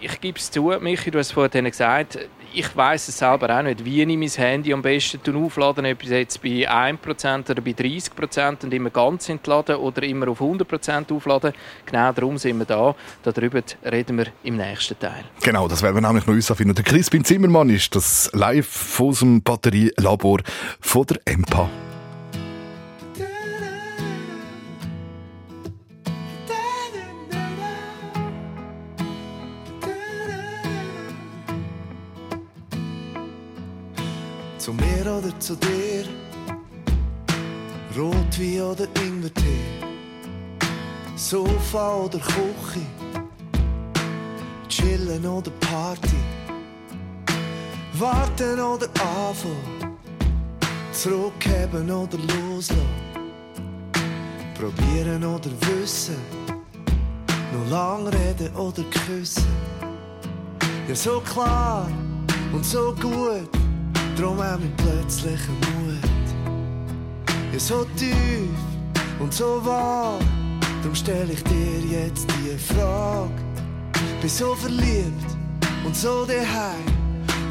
Ich 0.00 0.20
gebe 0.20 0.38
es 0.38 0.50
zu, 0.50 0.72
Michi, 0.80 1.10
du 1.10 1.18
hast 1.18 1.32
vorhin 1.32 1.64
gesagt, 1.64 2.18
ich 2.52 2.76
weiß 2.76 3.08
es 3.08 3.18
selber 3.18 3.56
auch 3.56 3.62
nicht, 3.62 3.84
wie 3.84 4.02
ich 4.02 4.06
mein 4.06 4.28
Handy 4.28 4.72
am 4.72 4.82
besten 4.82 5.36
aufladen 5.36 5.86
ob 5.86 6.02
ich 6.02 6.08
jetzt 6.08 6.42
bei 6.42 6.68
1% 6.68 7.50
oder 7.50 7.62
bei 7.62 7.70
30% 7.70 8.64
und 8.64 8.74
immer 8.74 8.90
ganz 8.90 9.28
entladen 9.28 9.76
oder 9.76 10.02
immer 10.02 10.28
auf 10.28 10.40
100% 10.40 11.14
aufladen. 11.14 11.52
Genau 11.86 12.12
darum 12.12 12.38
sind 12.38 12.58
wir 12.58 12.64
da. 12.64 12.94
Darüber 13.22 13.62
reden 13.84 14.18
wir 14.18 14.26
im 14.42 14.56
nächsten 14.56 14.98
Teil. 14.98 15.24
Genau, 15.42 15.68
das 15.68 15.82
werden 15.82 15.96
wir 15.96 16.00
nämlich 16.00 16.26
noch 16.26 16.34
herausfinden. 16.34 16.74
Der 16.74 16.84
Crispin 16.84 17.24
Zimmermann 17.24 17.70
ist 17.70 17.94
das 17.94 18.30
live 18.32 19.00
aus 19.00 19.20
dem 19.20 19.42
Batterielabor 19.42 20.40
von 20.80 21.06
der 21.06 21.20
EMPA. 21.26 21.68
Oder 35.28 35.40
zu 35.40 35.56
dir, 35.56 36.04
Rotwein 37.96 38.62
oder 38.62 38.86
Ingwertee, 39.04 39.82
Sofa 41.16 41.96
oder 41.96 42.18
Küche, 42.18 42.86
Chillen 44.68 45.26
oder 45.26 45.50
Party, 45.60 46.16
Warten 47.94 48.60
oder 48.60 48.86
Anfangen, 49.00 49.98
Zurückheben 50.92 51.90
oder 51.90 52.18
loslassen, 52.18 52.86
Probieren 54.54 55.24
oder 55.24 55.50
wissen, 55.60 56.16
noch 57.52 57.70
lang 57.70 58.06
reden 58.06 58.54
oder 58.56 58.82
küssen. 59.06 59.46
Ja, 60.88 60.94
so 60.94 61.20
klar 61.20 61.86
und 62.52 62.64
so 62.64 62.94
gut 62.94 63.67
Drum 64.18 64.40
auch 64.40 64.58
mit 64.58 64.76
plötzlichem 64.78 65.54
Mut. 65.54 65.94
Ja, 67.52 67.60
so 67.60 67.84
tief 67.96 68.50
und 69.20 69.32
so 69.32 69.64
wahr, 69.64 70.18
drum 70.82 70.92
stell 70.92 71.30
ich 71.30 71.40
dir 71.44 71.78
jetzt 71.88 72.26
die 72.30 72.58
Frage. 72.74 73.30
Bin 74.20 74.28
so 74.28 74.56
verliebt 74.56 75.36
und 75.84 75.96
so 75.96 76.24
daheim, 76.24 76.84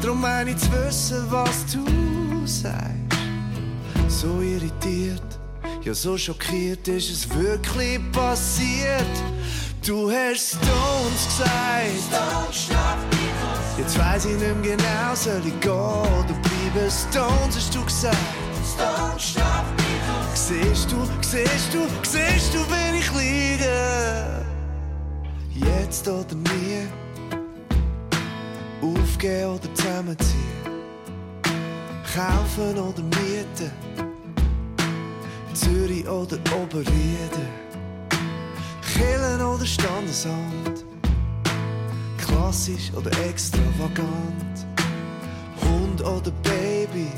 drum 0.02 0.20
meine 0.20 0.50
ich 0.50 0.58
zu 0.58 0.70
wissen, 0.72 1.24
was 1.30 1.64
du 1.72 1.86
sagst. 2.44 2.84
So 4.08 4.42
irritiert, 4.42 5.38
ja 5.82 5.94
so 5.94 6.18
schockiert 6.18 6.86
ist 6.86 7.10
es 7.10 7.34
wirklich 7.34 7.98
passiert. 8.12 9.16
Du 9.86 10.10
hast 10.10 10.58
Stones 10.58 11.28
gesagt. 11.28 12.28
Jetzt 13.78 13.98
weiß 13.98 14.26
ich 14.26 14.36
nicht 14.36 14.60
mehr 14.60 14.76
genau, 14.76 15.14
soll 15.14 15.40
ich 15.46 15.58
gehen 15.60 16.47
bleiben? 16.70 16.90
Stones 16.90 17.56
hast 17.56 17.74
du 17.74 17.84
gesagt. 17.84 18.16
Siehst 20.34 20.90
du, 20.90 20.96
siehst 21.20 21.74
du, 21.74 21.80
siehst 22.02 22.54
du, 22.54 22.58
wenn 22.70 22.94
ich 22.94 23.10
liege? 23.12 24.44
Jetzt 25.54 26.08
oder 26.08 26.34
nie. 26.34 26.86
Aufgeben 28.80 29.54
oder 29.54 29.74
zusammenziehen. 29.74 30.38
Kaufen 32.14 32.78
oder 32.78 33.02
mieten. 33.02 33.72
Zürich 35.54 36.08
oder 36.08 36.38
Oberrieden. 36.62 37.48
Killen 38.94 39.42
oder 39.42 39.66
Standesamt. 39.66 40.84
Klassisch 42.16 42.92
oder 42.94 43.10
extravagant. 43.28 44.67
Hund 45.98 46.06
oder 46.06 46.30
Baby. 46.42 47.08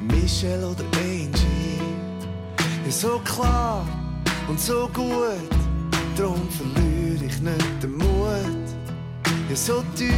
Michelle 0.00 0.66
oder 0.66 0.84
Angie. 0.96 1.78
Ja, 2.84 2.90
so 2.90 3.20
klar 3.24 3.86
und 4.48 4.60
so 4.60 4.88
gut. 4.92 5.50
Drum 6.16 6.48
verliere 6.50 7.24
ich 7.24 7.40
nicht 7.40 7.82
den 7.82 7.96
Mut. 7.96 8.66
Ja, 9.48 9.56
so 9.56 9.82
tief 9.94 10.12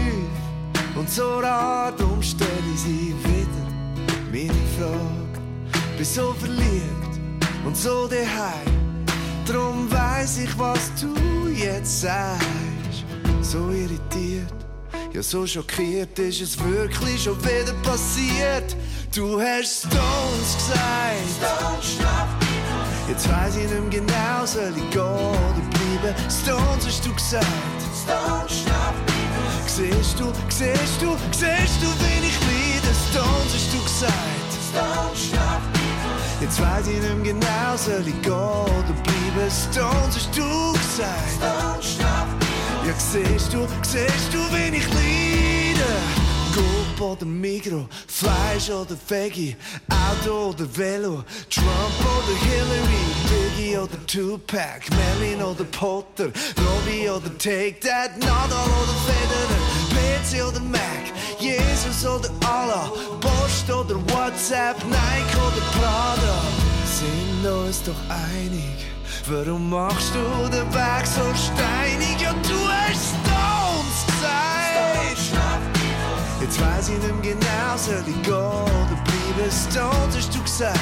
und 0.96 1.08
so 1.08 1.38
rar. 1.38 1.92
Drum 1.92 2.22
stelle 2.22 2.50
ich 2.74 2.80
sie 2.80 3.14
wieder. 3.24 3.64
Meine 4.30 4.66
Frage. 4.78 5.40
Bin 5.96 6.04
so 6.04 6.32
verliebt 6.34 7.18
und 7.64 7.76
so 7.76 8.08
daheim. 8.08 9.04
Drum 9.46 9.90
weiß 9.90 10.38
ich, 10.38 10.58
was 10.58 10.90
du 11.00 11.48
jetzt 11.48 12.02
sagst. 12.02 13.04
So 13.42 13.70
irritiert, 13.70 14.63
ja 15.14 15.22
so 15.22 15.46
schockiert 15.46 16.18
ist 16.18 16.40
es 16.40 16.58
wirklich 16.58 17.22
schon 17.22 17.38
wieder 17.44 17.72
passiert. 17.84 18.76
Du 19.14 19.40
hast 19.40 19.86
Stones 19.86 20.56
gesagt. 20.56 21.20
Jetzt 23.08 23.28
weiß 23.30 23.56
ich 23.56 23.70
nicht 23.70 23.80
mehr 23.80 24.00
genau, 24.00 24.44
soll 24.44 24.72
ich 24.76 24.90
gehen 24.90 25.00
oder 25.00 25.62
bleiben? 25.70 26.14
Stones 26.28 26.86
hast 26.86 27.06
du 27.06 27.14
gesagt. 27.14 27.46
Siehst 29.66 30.18
du, 30.18 30.32
siehst 30.48 31.00
du, 31.00 31.16
siehst 31.30 31.82
du, 31.82 31.88
wenn 32.02 32.24
ich 32.24 32.38
leide? 32.40 32.92
Stones 33.10 33.54
hast 33.54 33.72
du 33.72 33.82
gesagt. 33.82 34.14
Jetzt 36.40 36.60
weiß 36.60 36.88
ich 36.88 37.00
nicht 37.00 37.22
mehr 37.22 37.34
genau, 37.34 37.76
soll 37.76 38.04
ich 38.06 38.20
gehen 38.22 38.32
oder 38.32 38.94
bleiben? 39.04 39.50
Stones 39.70 40.16
hast 40.16 40.36
du 40.36 40.72
gesagt. 40.72 42.03
Ja, 42.86 42.92
siehst 42.98 43.52
du, 43.52 43.66
siehst 43.82 44.32
du, 44.32 44.38
wenn 44.52 44.74
ich 44.74 44.86
leide? 44.92 45.88
Coop 46.54 47.00
oder 47.00 47.24
Migro, 47.24 47.88
Fleisch 48.06 48.68
oder 48.68 48.94
Veggie, 49.08 49.56
Auto 49.88 50.50
oder 50.50 50.66
Velo, 50.76 51.24
Trump 51.48 51.98
oder 52.00 52.36
Hillary, 52.44 53.04
Biggie 53.30 53.78
oder 53.78 54.06
Tupac, 54.06 54.82
Melin 54.90 55.42
oder 55.42 55.64
Potter, 55.64 56.26
Robbie 56.58 57.08
oder 57.08 57.30
Take 57.38 57.80
That, 57.80 58.18
Nadal 58.18 58.68
oder 58.68 58.94
Federer, 59.06 59.60
PC 59.94 60.46
oder 60.46 60.60
Mac, 60.60 61.04
Jesus 61.40 62.06
oder 62.06 62.28
Allah, 62.46 62.92
Post 63.20 63.70
oder 63.70 63.96
WhatsApp, 64.12 64.76
Nike 64.84 65.36
oder 65.38 65.64
Prada. 65.72 66.42
Sind 66.86 67.50
uns 67.50 67.82
doch 67.82 67.96
einig, 68.10 68.93
warum 69.28 69.70
machst 69.70 70.14
du 70.14 70.48
den 70.48 70.72
Weg 70.74 71.06
so 71.06 71.22
steinig? 71.34 72.20
Ja, 72.20 72.32
du 72.32 72.68
hast 72.68 73.14
Stones 73.20 74.06
gesagt. 74.06 75.18
Jetzt 76.40 76.60
weiß 76.60 76.88
ich 76.90 76.98
nicht 76.98 77.22
genau, 77.22 77.76
soll 77.76 78.04
ich 78.06 78.22
gehen 78.22 78.34
oder 78.34 78.98
bleiben? 79.04 79.50
Stones 79.50 80.16
hast 80.16 80.34
du 80.34 80.42
gesagt. 80.42 80.78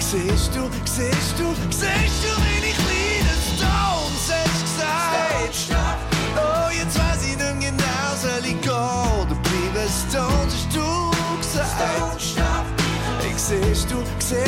Siehst 0.00 0.54
du, 0.54 0.70
siehst 0.84 1.38
du, 1.38 1.54
siehst 1.70 2.24
du, 2.24 2.30
wenn 2.42 2.64
ich 2.70 2.78
leide? 2.78 3.34
Stones 3.56 4.28
hast 4.32 4.60
gesagt. 4.64 5.88
Oh, 6.36 6.70
jetzt 6.70 6.98
weiß 6.98 7.24
ich 7.24 7.36
nicht 7.36 7.60
genau, 7.60 8.08
soll 8.20 8.44
ich 8.44 8.60
gehen 8.60 8.72
oder 9.20 9.36
bleiben? 9.42 9.88
Stones 10.08 10.54
hast 10.54 10.74
du 10.74 10.88
gesagt. 11.38 12.00
Du, 13.22 13.28
siehst 13.36 13.90
du, 13.90 13.96
siehst 14.18 14.47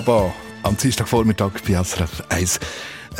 Aber 0.00 0.32
am 0.62 0.78
Dienstagvormittag 0.78 1.60
bei 1.68 1.74
SRF 1.74 2.22
1. 2.30 2.58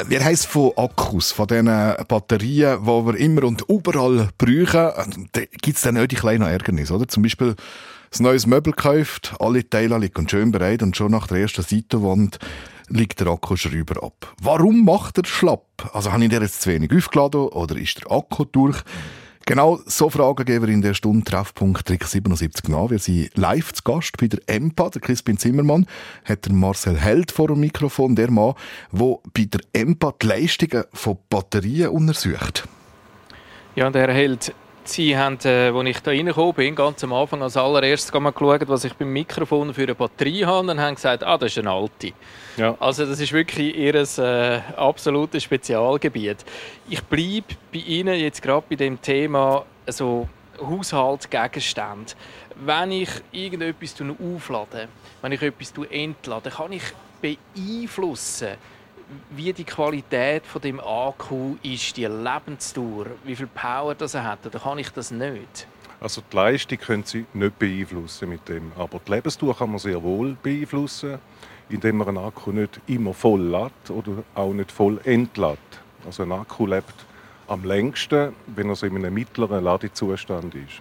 Wir 0.08 0.24
heißt 0.24 0.46
von 0.46 0.72
Akkus, 0.76 1.30
von 1.30 1.46
diesen 1.46 1.66
Batterien, 1.66 2.80
die 2.80 2.86
wir 2.86 3.16
immer 3.18 3.44
und 3.44 3.66
überall 3.68 4.30
brauchen. 4.38 5.28
Da 5.32 5.42
gibt 5.60 5.76
es 5.76 5.82
dann 5.82 5.98
auch 5.98 6.06
die 6.06 6.16
kleinen 6.16 6.48
Ärgernisse, 6.48 6.94
oder? 6.94 7.06
Zum 7.06 7.22
Beispiel 7.22 7.54
ein 8.18 8.22
neues 8.22 8.46
Möbel 8.46 8.72
gekauft, 8.72 9.34
alle 9.40 9.68
Teile 9.68 9.98
liegen 9.98 10.26
schön 10.26 10.52
bereit 10.52 10.82
und 10.82 10.96
schon 10.96 11.12
nach 11.12 11.26
der 11.26 11.36
ersten 11.42 11.60
Seitenwand 11.60 12.38
liegt 12.88 13.20
der 13.20 13.26
Akkuschrauber 13.26 14.02
ab. 14.02 14.34
Warum 14.40 14.82
macht 14.82 15.18
er 15.18 15.26
schlapp? 15.26 15.90
Also 15.92 16.12
habe 16.12 16.24
ich 16.24 16.30
den 16.30 16.40
jetzt 16.40 16.62
zu 16.62 16.70
wenig 16.70 16.90
aufgeladen 16.96 17.40
oder 17.42 17.76
ist 17.76 18.00
der 18.00 18.10
Akku 18.10 18.46
durch? 18.46 18.78
Genau 19.46 19.80
so 19.86 20.10
Fragen 20.10 20.44
geben 20.44 20.66
wir 20.66 20.74
in 20.74 20.82
der 20.82 20.94
Stunde 20.94 21.24
Treffpunkt 21.24 21.86
Trick 21.86 22.04
77 22.04 22.68
nach. 22.68 22.90
Wir 22.90 22.98
sind 22.98 23.36
live 23.36 23.72
zu 23.72 23.82
Gast 23.82 24.16
bei 24.18 24.28
der 24.28 24.40
EMPA. 24.46 24.90
Der 24.90 25.00
Crispin 25.00 25.38
Zimmermann 25.38 25.86
hat 26.24 26.44
der 26.44 26.52
Marcel 26.52 26.96
Held 26.96 27.32
vor 27.32 27.48
dem 27.48 27.60
Mikrofon, 27.60 28.14
der 28.14 28.30
Mann, 28.30 28.54
der 28.92 29.16
bei 29.32 29.46
der 29.46 29.60
EMPA 29.72 30.14
die 30.22 30.26
Leistungen 30.26 30.84
von 30.92 31.18
Batterien 31.28 31.88
untersucht. 31.88 32.68
Ja, 33.74 33.86
und 33.86 33.96
Herr 33.96 34.12
Held, 34.12 34.54
Sie 34.90 35.16
haben, 35.16 35.38
äh, 35.44 35.68
als 35.68 35.88
ich 35.88 36.00
da 36.00 36.10
reingekommen 36.10 36.54
bin, 36.54 36.74
ganz 36.74 37.04
am 37.04 37.12
Anfang 37.12 37.42
als 37.42 37.56
allererstes 37.56 38.12
mal 38.12 38.32
geschaut, 38.32 38.68
was 38.68 38.84
ich 38.84 38.92
beim 38.94 39.12
Mikrofon 39.12 39.72
für 39.72 39.84
eine 39.84 39.94
Batterie 39.94 40.44
habe 40.44 40.68
und 40.68 40.80
haben 40.80 40.96
gesagt, 40.96 41.22
ah, 41.22 41.38
das 41.38 41.52
ist 41.52 41.58
eine 41.58 41.70
alte. 41.70 42.12
Ja. 42.56 42.76
Also 42.80 43.06
das 43.06 43.20
ist 43.20 43.32
wirklich 43.32 43.76
Ihr 43.76 43.94
äh, 43.94 44.60
absolutes 44.76 45.44
Spezialgebiet. 45.44 46.44
Ich 46.88 47.02
bleibe 47.04 47.54
bei 47.72 47.78
Ihnen 47.78 48.18
jetzt 48.18 48.42
gerade 48.42 48.64
bei 48.68 48.74
dem 48.74 49.00
Thema 49.00 49.64
so 49.86 50.28
Haushaltsgegenstände. 50.60 52.12
Wenn 52.56 52.90
ich 52.90 53.10
irgendetwas 53.30 53.94
auflade, 54.00 54.88
wenn 55.22 55.32
ich 55.32 55.42
etwas 55.42 55.72
entlade, 55.88 56.50
kann 56.50 56.72
ich 56.72 56.82
beeinflussen, 57.22 58.56
wie 59.30 59.52
die 59.52 59.64
Qualität 59.64 60.46
von 60.46 60.60
dem 60.60 60.80
Akku 60.80 61.56
ist, 61.62 61.96
die 61.96 62.04
Lebensdauer, 62.04 63.06
wie 63.24 63.36
viel 63.36 63.48
Power 63.48 63.94
das 63.94 64.14
er 64.14 64.24
hat, 64.24 64.46
oder 64.46 64.58
kann 64.58 64.78
ich 64.78 64.90
das 64.90 65.10
nicht? 65.10 65.66
Also 66.00 66.22
die 66.32 66.36
Leistung 66.36 66.78
können 66.78 67.04
Sie 67.04 67.26
nicht 67.34 67.58
beeinflussen 67.58 68.28
mit 68.28 68.48
dem, 68.48 68.72
aber 68.76 69.00
die 69.06 69.12
Lebensdauer 69.12 69.56
kann 69.56 69.70
man 69.70 69.78
sehr 69.78 70.02
wohl 70.02 70.36
beeinflussen, 70.42 71.18
indem 71.68 71.98
man 71.98 72.08
einen 72.08 72.18
Akku 72.18 72.52
nicht 72.52 72.80
immer 72.86 73.12
voll 73.12 73.42
lädt 73.42 73.90
oder 73.90 74.24
auch 74.34 74.52
nicht 74.52 74.72
voll 74.72 74.98
entlädt. 75.04 75.58
Also 76.06 76.22
ein 76.22 76.32
Akku 76.32 76.66
lebt 76.66 76.94
am 77.48 77.64
längsten, 77.64 78.34
wenn 78.46 78.68
er 78.68 78.76
so 78.76 78.86
in 78.86 78.96
einem 78.96 79.12
mittleren 79.12 79.62
Ladezustand 79.62 80.54
ist. 80.54 80.80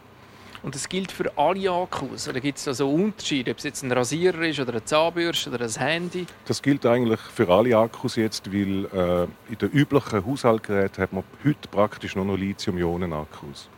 Und 0.61 0.75
das 0.75 0.89
gilt 0.89 1.11
für 1.11 1.31
alle 1.37 1.71
Akkus? 1.71 2.27
Oder 2.27 2.41
gibt 2.41 2.57
es 2.57 2.65
da 2.65 2.73
so 2.73 2.91
Unterschiede, 2.91 3.51
ob 3.51 3.57
es 3.59 3.63
jetzt 3.63 3.83
ein 3.83 3.91
Rasierer 3.91 4.41
ist 4.41 4.59
oder 4.59 4.71
eine 4.71 4.83
Zahnbürste 4.83 5.51
oder 5.51 5.65
ein 5.65 5.71
Handy? 5.71 6.25
Das 6.45 6.61
gilt 6.61 6.85
eigentlich 6.85 7.19
für 7.19 7.47
alle 7.49 7.77
Akkus 7.77 8.17
jetzt, 8.17 8.51
weil 8.51 8.85
äh, 8.85 9.23
in 9.49 9.57
den 9.61 9.69
üblichen 9.71 10.25
Haushaltsgeräten 10.25 11.01
hat 11.01 11.13
man 11.13 11.23
heute 11.45 11.67
praktisch 11.69 12.15
nur 12.15 12.25
noch 12.25 12.35
Lithium-Ionen-Akkus. 12.35 13.69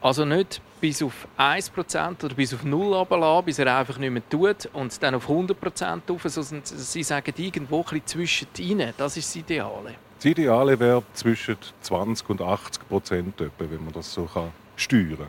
Also 0.00 0.24
nicht 0.24 0.60
bis 0.80 1.02
auf 1.02 1.28
1% 1.38 2.24
oder 2.24 2.34
bis 2.34 2.54
auf 2.54 2.64
0 2.64 2.94
runterlassen, 2.94 3.44
bis 3.44 3.58
er 3.58 3.76
einfach 3.76 3.98
nicht 3.98 4.10
mehr 4.10 4.28
tut 4.28 4.66
und 4.72 5.00
dann 5.02 5.14
auf 5.14 5.28
100% 5.28 6.00
rauf, 6.08 6.22
sondern 6.24 6.64
Sie 6.64 7.02
sagen 7.02 7.34
irgendwo 7.36 7.80
ein 7.80 7.84
bisschen 7.84 8.06
zwischendrin. 8.06 8.94
Das 8.96 9.16
ist 9.16 9.28
das 9.28 9.36
Ideale. 9.36 9.94
Das 10.16 10.24
Ideale 10.24 10.78
wäre 10.80 11.02
zwischen 11.12 11.56
20 11.82 12.30
und 12.30 12.40
80 12.40 12.88
Prozent, 12.88 13.34
wenn 13.58 13.84
man 13.84 13.92
das 13.92 14.12
so 14.12 14.24
kann 14.24 14.50
steuern 14.80 15.28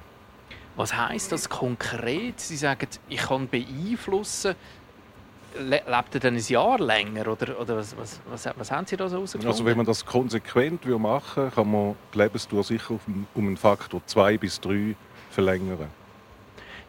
Was 0.76 0.96
heißt 0.96 1.32
das 1.32 1.50
konkret? 1.50 2.40
Sie 2.40 2.58
sagen, 2.58 2.88
ich 3.10 3.18
kann 3.18 3.48
beeinflussen. 3.48 4.56
Le 5.60 5.82
lebt 5.86 6.16
er 6.16 6.20
dann 6.22 6.36
ein 6.36 6.44
Jahr 6.48 6.80
länger? 6.80 7.28
Oder, 7.28 7.60
oder 7.60 7.76
was, 7.76 7.96
was, 7.98 8.22
was, 8.30 8.48
was 8.56 8.72
haben 8.72 8.88
Sie 8.88 8.96
da 8.96 9.10
so 9.10 9.18
herausgefunden? 9.18 9.52
Also 9.52 9.66
wenn 9.66 9.76
man 9.76 9.86
das 9.86 10.06
konsequent 10.06 10.86
machen 10.86 11.44
will, 11.44 11.52
kann 11.52 11.70
man 11.70 11.96
die 12.14 12.18
Lebensdauer 12.20 12.64
sicher 12.64 12.98
um 13.34 13.48
einen 13.48 13.58
Faktor 13.58 14.02
2 14.06 14.38
bis 14.38 14.62
3 14.62 14.96
verlängern. 15.30 15.90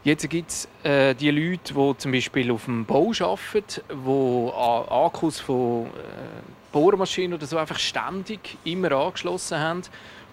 Jetzt 0.05 0.29
gibt 0.29 0.51
es 0.51 0.69
äh, 0.83 1.15
die 1.15 1.31
Leute, 1.31 1.75
die 1.75 1.99
zum 1.99 2.11
Beispiel 2.11 2.51
auf 2.51 2.65
dem 2.65 2.85
Bau 2.85 3.13
arbeiten, 3.21 3.83
die 3.89 4.53
Akkus 4.53 5.39
von 5.39 5.87
äh, 5.87 5.89
Bohrmaschinen 6.73 7.35
oder 7.35 7.47
so 7.47 7.57
einfach 7.57 7.79
ständig 7.79 8.59
immer 8.65 8.91
angeschlossen 8.91 9.61
haben 9.61 9.83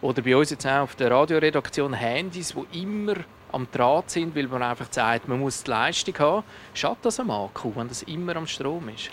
oder 0.01 0.23
bei 0.23 0.35
uns 0.35 0.49
jetzt 0.49 0.65
auch 0.65 0.81
auf 0.81 0.95
der 0.95 1.11
Radioredaktion 1.11 1.93
Handys, 1.93 2.55
die 2.55 2.81
immer 2.81 3.13
am 3.51 3.67
Draht 3.71 4.09
sind, 4.09 4.35
weil 4.35 4.47
man 4.47 4.63
einfach 4.63 4.87
sagt, 4.89 5.27
man 5.27 5.39
muss 5.39 5.63
die 5.63 5.69
Leistung 5.69 6.17
haben. 6.17 6.43
Schadet 6.73 7.05
das 7.05 7.19
am 7.19 7.29
Akku, 7.29 7.71
wenn 7.75 7.89
das 7.89 8.01
immer 8.03 8.35
am 8.37 8.47
Strom 8.47 8.89
ist? 8.89 9.11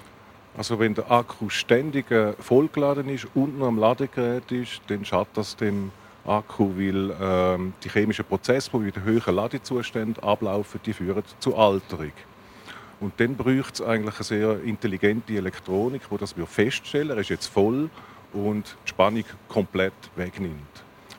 Also 0.57 0.79
wenn 0.79 0.95
der 0.95 1.11
Akku 1.11 1.51
ständig 1.51 2.11
äh, 2.11 2.33
vollgeladen 2.33 3.11
ist 3.11 3.27
und 3.35 3.59
noch 3.59 3.67
am 3.67 3.79
Ladegerät 3.79 4.51
ist, 4.51 4.81
dann 4.87 5.05
schadet 5.05 5.37
das 5.37 5.55
dem 5.55 5.87
Akku, 5.87 6.06
weil 6.27 7.15
ähm, 7.21 7.73
die 7.83 7.89
chemischen 7.89 8.25
Prozesse, 8.25 8.71
die 8.75 8.91
den 8.91 9.05
höheren 9.05 9.35
Ladezuständen 9.35 10.23
ablaufen, 10.23 10.81
die 10.85 10.93
führen 10.93 11.23
zur 11.39 11.59
Alterung. 11.59 12.13
Und 13.01 13.13
dann 13.19 13.37
braucht 13.37 13.75
es 13.75 13.83
eigentlich 13.83 14.17
eine 14.17 14.25
sehr 14.25 14.63
intelligente 14.63 15.35
Elektronik, 15.35 16.03
die 16.11 16.17
das 16.17 16.35
feststellen 16.47 17.11
Er 17.11 17.19
ist 17.19 17.29
jetzt 17.29 17.47
voll 17.47 17.91
und 18.33 18.77
die 18.85 18.89
Spannung 18.89 19.25
komplett 19.49 19.93
wegnimmt. 20.17 20.57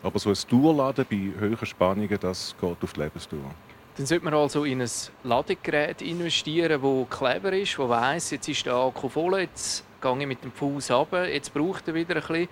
Aber 0.04 0.20
so 0.20 0.30
ein 0.30 0.38
Durchladen 0.50 1.06
bei 1.10 1.32
höheren 1.40 1.66
Spannungen, 1.66 2.18
das 2.20 2.56
geht 2.60 2.84
auf 2.84 2.94
die 2.94 3.00
Lebensdauer. 3.00 3.54
Dann 3.98 4.06
sollte 4.06 4.26
man 4.26 4.34
also 4.36 4.64
in 4.64 4.82
ein 4.82 4.90
Ladegerät 5.24 6.04
investieren, 6.04 6.82
das 6.82 7.18
clever 7.18 7.54
ist, 7.54 7.80
das 7.80 7.90
weiss, 7.90 8.32
jetzt 8.32 8.48
ist 8.48 8.66
der 8.66 8.76
Akku 8.76 9.10
voll, 9.10 9.40
jetzt 9.40 9.84
gehe 10.00 10.20
ich 10.20 10.28
mit 10.28 10.44
dem 10.44 10.52
Fuß 10.52 10.92
runter, 10.92 11.28
jetzt 11.28 11.52
braucht 11.52 11.88
er 11.88 11.96
wieder 11.96 12.16
ein 12.16 12.22
bisschen. 12.22 12.48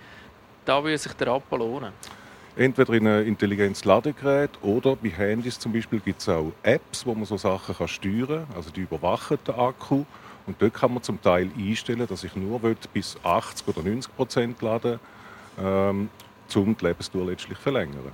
Da 0.64 0.82
würde 0.82 0.98
sich 0.98 1.12
der 1.12 1.28
Abbau 1.28 1.58
lohnen. 1.58 1.92
Entweder 2.56 2.94
in 2.94 3.06
einem 3.06 3.26
intelligentes 3.26 3.84
Ladegerät 3.84 4.50
oder 4.62 4.96
bei 4.96 5.10
Handys 5.10 5.58
zum 5.58 5.74
Beispiel 5.74 6.00
gibt 6.00 6.22
es 6.22 6.28
auch 6.30 6.52
Apps, 6.62 7.04
wo 7.04 7.14
man 7.14 7.26
so 7.26 7.36
Sachen 7.36 7.76
kann 7.76 7.86
steuern 7.86 8.46
kann. 8.48 8.56
Also 8.56 8.70
die 8.70 8.80
überwachen 8.80 9.38
den 9.46 9.54
Akku 9.54 10.04
und 10.46 10.56
dort 10.58 10.72
kann 10.72 10.94
man 10.94 11.02
zum 11.02 11.20
Teil 11.20 11.50
einstellen, 11.58 12.06
dass 12.06 12.24
ich 12.24 12.34
nur 12.34 12.58
bis 12.94 13.18
80 13.22 13.68
oder 13.68 13.82
90 13.82 14.16
Prozent 14.16 14.62
laden 14.62 14.98
ähm, 15.58 16.08
um 16.54 16.76
die 16.76 16.84
Lebensdauer 16.86 17.26
letztlich 17.26 17.58
verlängern. 17.58 18.12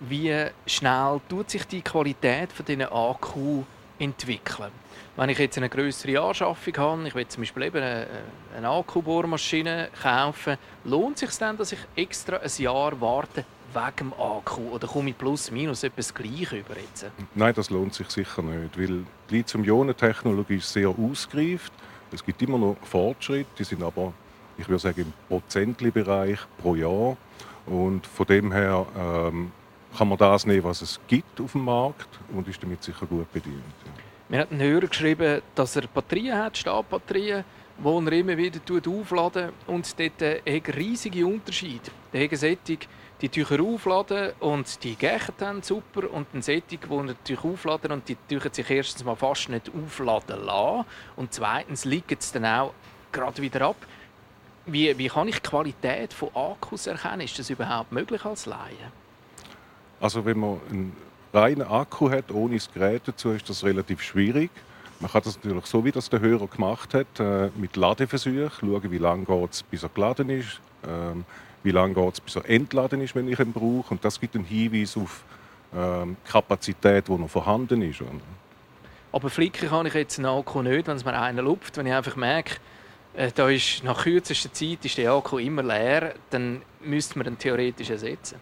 Wie 0.00 0.34
schnell 0.66 1.20
tut 1.28 1.50
sich 1.50 1.64
die 1.64 1.82
Qualität 1.82 2.50
von 2.50 2.66
diesen 2.66 2.82
Akku 2.82 3.62
entwickeln? 4.00 4.72
Wenn 5.14 5.30
ich 5.30 5.38
jetzt 5.38 5.58
eine 5.58 5.68
größere 5.68 6.20
Anschaffung 6.20 6.76
habe, 6.76 7.06
ich 7.06 7.14
will 7.14 7.28
zum 7.28 7.42
Beispiel 7.42 7.62
eben 7.62 7.76
eine, 7.76 8.06
eine 8.56 8.68
Akkubohrmaschine 8.68 9.90
kaufen, 10.02 10.56
lohnt 10.84 11.22
es 11.22 11.30
sich 11.30 11.38
dann, 11.38 11.56
dass 11.56 11.70
ich 11.70 11.78
extra 11.94 12.38
ein 12.38 12.50
Jahr 12.58 13.00
warte 13.00 13.44
wegen 13.76 14.10
dem 14.10 14.12
Akku? 14.14 14.70
Oder 14.70 14.88
komme 14.88 15.10
ich 15.10 15.18
plus 15.18 15.50
minus 15.50 15.82
etwas 15.82 16.12
gleich 16.12 16.52
über 16.52 16.76
jetzt? 16.76 17.06
Nein, 17.34 17.54
das 17.54 17.70
lohnt 17.70 17.94
sich 17.94 18.08
sicher 18.10 18.42
nicht, 18.42 18.78
weil 18.78 19.04
die 19.30 19.36
Lithium-Ionen-Technologie 19.36 20.56
ist 20.56 20.72
sehr 20.72 20.88
ausgereift. 20.88 21.72
Es 22.10 22.24
gibt 22.24 22.40
immer 22.42 22.58
noch 22.58 22.76
Fortschritte, 22.82 23.50
die 23.58 23.64
sind 23.64 23.82
aber, 23.82 24.12
ich 24.56 24.68
würde 24.68 24.80
sagen, 24.80 25.02
im 25.02 25.12
Prozentli-Bereich 25.28 26.38
pro 26.58 26.74
Jahr. 26.74 27.16
Und 27.66 28.06
von 28.06 28.26
dem 28.26 28.52
her 28.52 28.86
ähm, 28.96 29.52
kann 29.96 30.08
man 30.08 30.18
das 30.18 30.46
nehmen, 30.46 30.64
was 30.64 30.82
es 30.82 31.00
gibt 31.08 31.40
auf 31.40 31.52
dem 31.52 31.64
Markt 31.64 32.08
und 32.32 32.46
ist 32.48 32.62
damit 32.62 32.82
sicher 32.82 33.06
gut 33.06 33.30
bedient. 33.32 33.62
Mir 34.28 34.40
hat 34.40 34.50
ein 34.50 34.60
Hörer 34.60 34.86
geschrieben, 34.86 35.42
dass 35.54 35.76
er 35.76 35.86
Batterien 35.86 36.36
hat, 36.36 36.56
Stabbatterien, 36.56 37.44
die 37.78 38.06
er 38.06 38.12
immer 38.12 38.36
wieder 38.36 38.60
aufladen 38.90 39.50
und 39.66 39.98
dort 39.98 40.22
hat 40.22 40.76
riesige 40.76 41.26
Unterschiede. 41.26 41.90
Der 42.12 42.24
hat 42.24 42.38
Sättig, 42.38 42.88
die 43.20 43.28
Tücher 43.28 43.60
aufladen 43.60 44.32
und 44.40 44.82
die 44.82 44.94
gehen 44.94 45.20
dann 45.38 45.62
super 45.62 46.10
und 46.10 46.32
ein 46.34 46.42
Sättig, 46.42 46.80
wo 46.88 47.00
er 47.00 47.14
die 47.26 47.36
aufladen 47.36 47.92
und 47.92 48.08
die 48.08 48.16
Tücher 48.28 48.50
sich 48.52 48.70
erstens 48.70 49.04
mal 49.04 49.16
fast 49.16 49.48
nicht 49.48 49.70
aufladen 49.74 50.44
lassen 50.44 50.86
und 51.16 51.32
zweitens 51.32 51.84
liegen 51.84 52.16
sie 52.18 52.34
dann 52.34 52.46
auch 52.46 52.74
gerade 53.12 53.40
wieder 53.40 53.62
ab. 53.62 53.76
Wie, 54.66 54.96
wie 54.98 55.08
kann 55.08 55.28
ich 55.28 55.36
die 55.36 55.48
Qualität 55.48 56.12
von 56.12 56.34
Akkus 56.34 56.86
erkennen? 56.86 57.20
Ist 57.20 57.38
das 57.38 57.50
überhaupt 57.50 57.92
möglich 57.92 58.24
als 58.24 58.46
Laie? 58.46 58.90
Also 60.00 60.24
wenn 60.24 60.38
man 60.38 60.60
einen 60.68 60.96
reinen 61.32 61.66
Akku 61.66 62.10
hat, 62.10 62.30
ohne 62.32 62.56
das 62.56 62.72
Gerät 62.72 63.02
dazu, 63.06 63.30
ist 63.30 63.48
das 63.48 63.62
relativ 63.64 64.02
schwierig. 64.02 64.50
Man 65.00 65.10
kann 65.10 65.22
das 65.24 65.36
natürlich 65.36 65.66
so, 65.66 65.84
wie 65.84 65.92
das 65.92 66.08
der 66.08 66.20
Hörer 66.20 66.46
gemacht 66.46 66.94
hat, 66.94 67.20
äh, 67.20 67.50
mit 67.56 67.76
Ladeversuchen 67.76 68.50
schauen, 68.58 68.90
wie 68.90 68.98
lange 68.98 69.24
geht 69.24 69.52
es, 69.52 69.62
bis 69.62 69.82
er 69.82 69.90
geladen 69.90 70.30
ist, 70.30 70.60
ähm, 70.86 71.24
wie 71.62 71.70
lange 71.70 71.94
geht 71.94 72.14
es, 72.14 72.20
bis 72.20 72.36
er 72.36 72.48
entladen 72.48 73.02
ist, 73.02 73.14
wenn 73.14 73.28
ich 73.28 73.38
ihn 73.38 73.52
brauche. 73.52 73.90
Und 73.90 74.04
das 74.04 74.18
gibt 74.18 74.34
einen 74.34 74.44
Hinweis 74.44 74.96
auf 74.96 75.22
ähm, 75.74 76.16
Kapazität, 76.24 77.08
die 77.08 77.12
noch 77.12 77.28
vorhanden 77.28 77.82
ist. 77.82 78.00
Aber 79.12 79.30
flicken 79.30 79.68
kann 79.68 79.86
ich 79.86 79.94
jetzt 79.94 80.18
einen 80.18 80.26
Akku 80.26 80.62
nicht, 80.62 80.86
wenn 80.86 80.96
es 80.96 81.04
mir 81.04 81.18
einer 81.18 81.42
lupft, 81.42 81.76
wenn 81.76 81.86
ich 81.86 81.92
einfach 81.92 82.16
merke, 82.16 82.56
äh, 83.14 83.30
da 83.34 83.48
ist 83.48 83.84
nach 83.84 84.02
kürzester 84.02 84.52
Zeit 84.52 84.84
ist 84.84 84.96
der 84.96 85.12
Akku 85.12 85.38
immer 85.38 85.62
leer, 85.62 86.14
dann 86.30 86.62
müsste 86.80 87.18
man 87.18 87.26
ihn 87.26 87.38
theoretisch 87.38 87.90
ersetzen. 87.90 88.36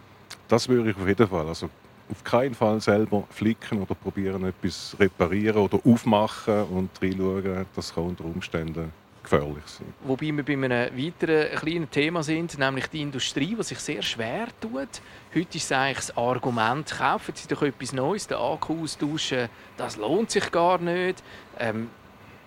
Das 0.48 0.68
würde 0.68 0.90
ich 0.90 0.96
auf 0.96 1.06
jeden 1.06 1.28
Fall. 1.28 1.46
Also 1.46 1.68
auf 2.10 2.24
keinen 2.24 2.54
Fall 2.54 2.80
selber 2.80 3.24
flicken 3.30 3.82
oder 3.82 3.94
probieren, 3.94 4.44
etwas 4.44 4.96
reparieren 4.98 5.58
oder 5.58 5.80
aufmachen 5.84 6.64
und 6.64 6.90
reinschauen. 7.00 7.66
Das 7.74 7.94
kann 7.94 8.04
unter 8.04 8.24
Umständen 8.24 8.92
gefährlich 9.22 9.64
sein. 9.66 9.86
Wobei 10.04 10.26
wir 10.36 10.42
bei 10.44 10.52
einem 10.52 10.96
weiteren 10.96 11.56
kleinen 11.56 11.90
Thema 11.90 12.22
sind, 12.22 12.58
nämlich 12.58 12.86
die 12.88 13.00
Industrie, 13.00 13.56
die 13.56 13.62
sich 13.62 13.78
sehr 13.78 14.02
schwer 14.02 14.48
tut. 14.60 15.00
Heute 15.34 15.56
ist 15.56 15.72
eigentlich 15.72 16.06
das 16.06 16.16
Argument, 16.16 16.90
kaufen 16.90 17.32
Sie 17.34 17.48
doch 17.48 17.62
etwas 17.62 17.92
Neues, 17.92 18.26
den 18.26 18.36
Akku 18.36 18.82
austauschen, 18.82 19.48
das 19.76 19.96
lohnt 19.96 20.30
sich 20.30 20.50
gar 20.52 20.78
nicht. 20.78 21.22
Ähm, 21.58 21.88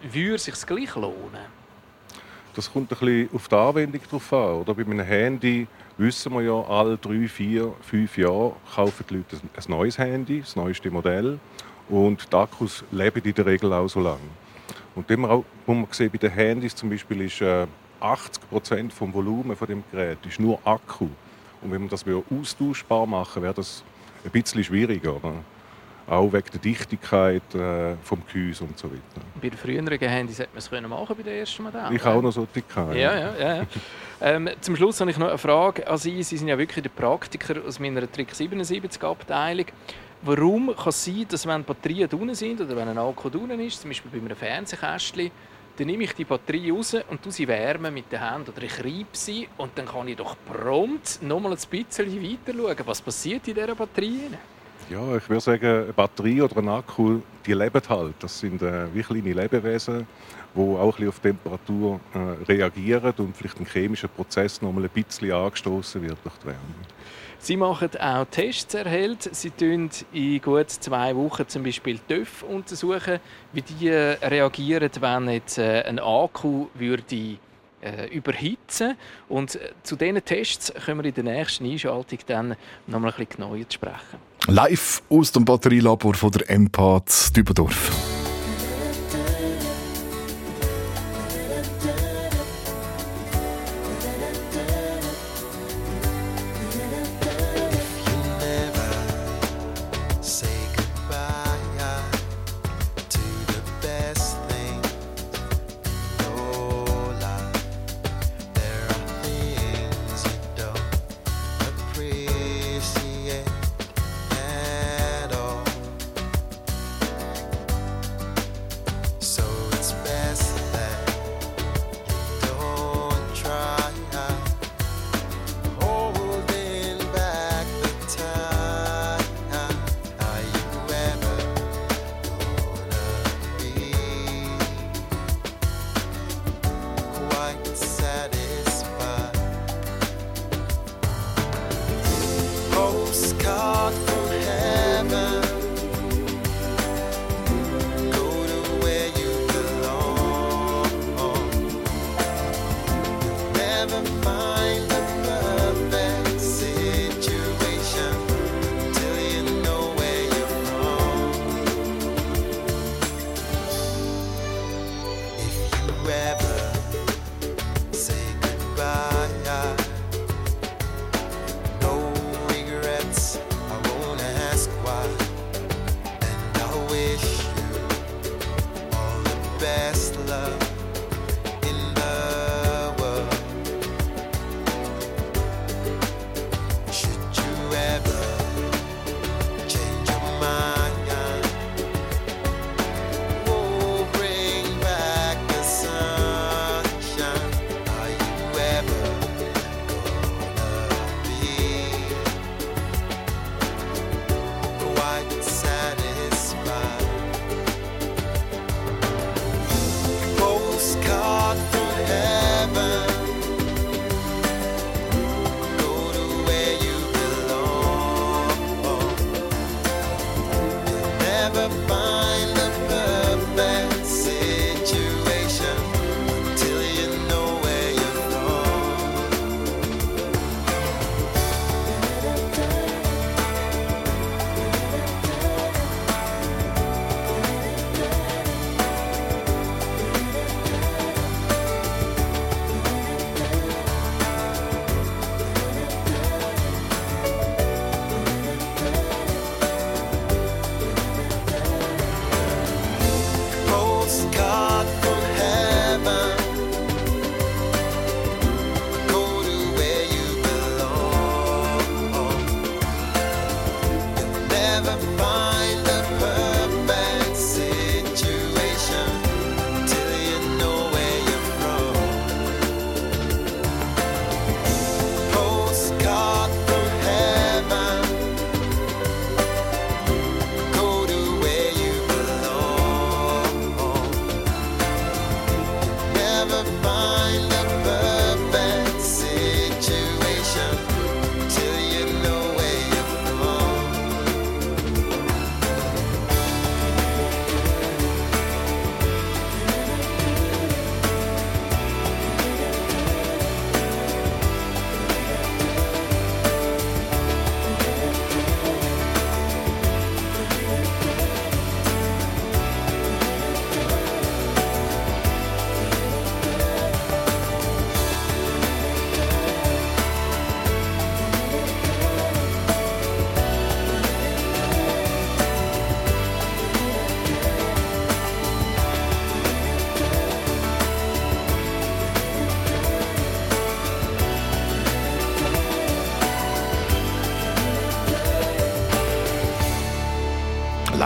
würde 0.04 0.36
es 0.36 0.46
sich 0.46 0.66
gleich 0.66 0.96
lohnen? 0.96 1.58
Das 2.54 2.72
kommt 2.72 2.92
ein 2.92 2.98
bisschen 2.98 3.30
auf 3.34 3.48
die 3.48 3.56
Anwendung 3.56 4.02
drauf 4.10 4.34
an. 4.34 4.56
Oder? 4.62 4.74
Bei 4.74 4.82
einem 4.84 5.00
Handy 5.02 5.68
wissen 5.98 6.34
wir 6.34 6.42
ja, 6.42 6.62
alle 6.62 6.98
drei, 6.98 7.28
vier, 7.28 7.74
fünf 7.82 8.18
Jahre 8.18 8.56
kaufen 8.76 9.06
die 9.10 9.16
Leute 9.16 9.38
ein 9.38 9.64
neues 9.68 9.98
Handy, 9.98 10.42
das 10.42 10.56
neueste 10.56 10.92
Modell. 10.92 11.40
Und 11.90 12.32
die 12.32 12.36
Akkus 12.36 12.84
leben 12.92 13.22
in 13.24 13.34
der 13.34 13.46
Regel 13.46 13.72
auch 13.74 13.88
so 13.88 14.00
lange. 14.00 14.20
Und 14.96 15.10
immer 15.10 15.30
auch, 15.30 15.46
man 15.66 15.88
sieht, 15.92 16.12
bei 16.12 16.18
den 16.18 16.32
Handys 16.32 16.76
zum 16.76 16.90
Beispiel 16.90 17.22
ist 17.22 17.42
äh, 17.42 17.66
80 18.00 18.50
Prozent 18.50 18.94
vom 18.94 19.14
Volumen 19.14 19.56
von 19.56 19.68
dem 19.68 19.84
Gerät 19.92 20.20
ist 20.26 20.40
nur 20.40 20.60
Akku. 20.66 21.08
Und 21.62 21.72
wenn 21.72 21.82
man 21.82 21.90
das 21.90 22.06
austauschbar 22.30 23.08
machen 23.08 23.42
wäre 23.42 23.54
das 23.54 23.84
ein 24.24 24.32
bisschen 24.32 24.64
schwieriger. 24.64 25.16
Oder? 25.16 25.34
Auch 26.08 26.32
wegen 26.32 26.48
der 26.54 26.60
Dichtigkeit 26.62 27.54
äh, 27.54 27.96
vom 28.02 28.22
Gehäuse 28.32 28.64
und 28.64 28.78
so 28.78 28.88
weiter. 28.88 29.26
Bei 29.42 29.50
den 29.50 29.58
früheren 29.58 29.88
Handys 29.88 30.40
hätte 30.40 30.52
man 30.54 30.60
es 30.60 30.70
können 30.70 30.90
machen 30.90 31.16
bei 31.18 31.24
den 31.24 31.40
ersten 31.40 31.64
Modellen. 31.64 31.94
Ich 31.94 32.06
auch 32.06 32.22
noch 32.22 32.32
so 32.32 32.48
dick. 32.54 32.64
Ja, 32.76 32.94
ja, 32.94 33.18
ja. 33.18 33.56
ja. 33.58 33.66
ähm, 34.22 34.50
zum 34.62 34.78
Schluss 34.78 35.02
habe 35.02 35.12
ich 35.12 35.18
noch 35.18 35.28
eine 35.28 35.38
Frage 35.38 35.86
an 35.86 35.98
Sie. 35.98 36.24
Sie 36.24 36.38
sind 36.38 36.48
ja 36.48 36.58
wirklich 36.58 36.82
der 36.82 36.90
Praktiker 36.90 37.56
aus 37.68 37.80
meiner 37.80 38.10
Trick 38.10 38.34
77 38.34 39.04
Abteilung. 39.04 39.66
Warum 40.22 40.74
kann 40.76 40.90
es 40.90 41.06
sein, 41.06 41.26
dass 41.30 41.46
wenn 41.46 41.64
Batterien 41.64 42.10
unten 42.10 42.34
sind 42.34 42.62
oder 42.62 42.76
wenn 42.76 42.88
ein 42.88 42.98
Akku 42.98 43.28
unten 43.28 43.60
ist, 43.60 43.82
zum 43.82 43.90
Beispiel 43.90 44.10
bei 44.12 44.26
einem 44.26 44.36
Fernsehkästchen, 44.36 45.30
dann 45.78 45.88
nehme 45.88 46.06
ich 46.06 46.14
die 46.14 46.26
Batterie 46.26 46.72
raus 46.72 46.96
und 47.10 47.22
tue 47.22 47.32
sie 47.32 47.48
wärmen 47.48 47.94
mit 47.94 48.12
der 48.12 48.32
Hand 48.32 48.50
oder 48.50 48.64
ich 48.64 48.80
reibe 48.80 49.10
sie 49.12 49.48
und 49.58 49.78
dann 49.78 49.86
kann 49.86 50.08
ich 50.08 50.16
doch 50.16 50.36
prompt 50.52 51.22
noch 51.22 51.40
mal 51.40 51.52
ein 51.52 51.58
bisschen 51.70 52.24
weiter 52.24 52.54
schauen, 52.54 52.78
was 52.86 53.02
passiert 53.02 53.48
in 53.48 53.54
dieser 53.54 53.76
Batterie. 53.76 54.22
Ja, 54.90 55.18
ich 55.18 55.28
würde 55.28 55.42
sagen, 55.42 55.66
eine 55.66 55.94
Batterie 55.94 56.42
oder 56.42 56.58
ein 56.58 56.70
Akku, 56.70 57.20
die 57.46 57.52
leben 57.52 57.82
halt. 57.90 58.16
Das 58.20 58.40
sind 58.40 58.62
äh, 58.62 58.86
wie 58.94 59.02
kleine 59.02 59.34
Lebewesen, 59.34 60.08
die 60.56 60.60
auch 60.60 60.80
ein 60.80 60.92
bisschen 60.92 61.10
auf 61.10 61.20
Temperatur 61.20 62.00
äh, 62.14 62.46
reagieren 62.46 63.14
und 63.18 63.36
vielleicht 63.36 63.60
ein 63.60 63.66
chemischer 63.66 64.08
Prozess 64.08 64.62
noch 64.62 64.72
mal 64.72 64.86
ein 64.86 64.90
bisschen 64.90 65.34
angestoßen 65.34 66.02
wird 66.02 66.18
durch 66.24 66.36
die 66.38 66.48
Wärme. 66.48 66.60
Sie 67.40 67.58
machen 67.58 67.90
auch 68.00 68.26
Tests 68.32 68.74
erhält. 68.74 69.30
Sie 69.36 69.52
tun 69.52 69.90
in 70.14 70.42
gut 70.42 70.70
zwei 70.70 71.14
Wochen 71.18 71.46
zum 71.50 71.64
Beispiel 71.64 72.00
TÜV 72.00 72.44
untersuchen, 72.44 73.20
wie 73.52 73.62
die 73.62 73.90
äh, 73.90 74.18
reagieren, 74.26 74.90
wenn 75.02 75.30
jetzt 75.30 75.58
äh, 75.58 75.84
ein 75.84 76.00
Akku 76.00 76.68
würde 76.74 77.40
äh, 77.82 78.08
überhitzen 78.08 78.96
und 79.28 79.60
zu 79.84 79.96
diesen 79.98 80.24
Tests 80.24 80.74
können 80.86 81.04
wir 81.04 81.10
in 81.10 81.14
der 81.14 81.24
nächsten 81.26 81.66
Einschaltung 81.66 82.20
dann 82.26 82.56
noch 82.88 83.00
mal 83.00 83.10
ein 83.10 83.14
bisschen 83.14 83.30
genauer 83.30 83.66
sprechen. 83.70 84.37
Live 84.50 85.04
aus 85.10 85.34
dem 85.34 85.44
Batterielabor 85.44 86.14
von 86.14 86.32
der 86.32 86.50
Empath 86.50 87.36
Dübendorf. 87.36 88.27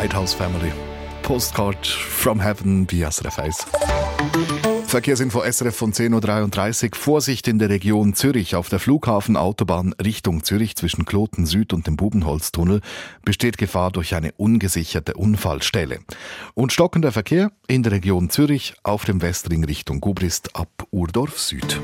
Lighthouse 0.01 0.33
Family. 0.33 0.71
Postcard 1.21 1.85
from 1.85 2.41
Heaven 2.41 2.89
via 2.89 3.11
SRF 3.11 3.37
1. 3.37 3.65
Verkehrsinfo 4.87 5.43
SRF 5.43 5.75
von 5.75 5.93
10.33 5.93 6.85
Uhr. 6.85 6.97
Vorsicht 6.97 7.47
in 7.47 7.59
der 7.59 7.69
Region 7.69 8.15
Zürich. 8.15 8.55
Auf 8.55 8.67
der 8.67 8.79
Flughafenautobahn 8.79 9.93
Richtung 10.03 10.43
Zürich 10.43 10.75
zwischen 10.75 11.05
Kloten 11.05 11.45
Süd 11.45 11.71
und 11.71 11.85
dem 11.85 11.97
Bubenholztunnel 11.97 12.81
besteht 13.23 13.59
Gefahr 13.59 13.91
durch 13.91 14.15
eine 14.15 14.31
ungesicherte 14.37 15.13
Unfallstelle. 15.13 15.99
Und 16.55 16.73
stockender 16.73 17.11
Verkehr 17.11 17.51
in 17.67 17.83
der 17.83 17.91
Region 17.91 18.31
Zürich 18.31 18.73
auf 18.81 19.05
dem 19.05 19.21
Westring 19.21 19.63
Richtung 19.63 20.01
Gubrist 20.01 20.55
ab 20.55 20.87
Urdorf 20.89 21.37
Süd. 21.37 21.79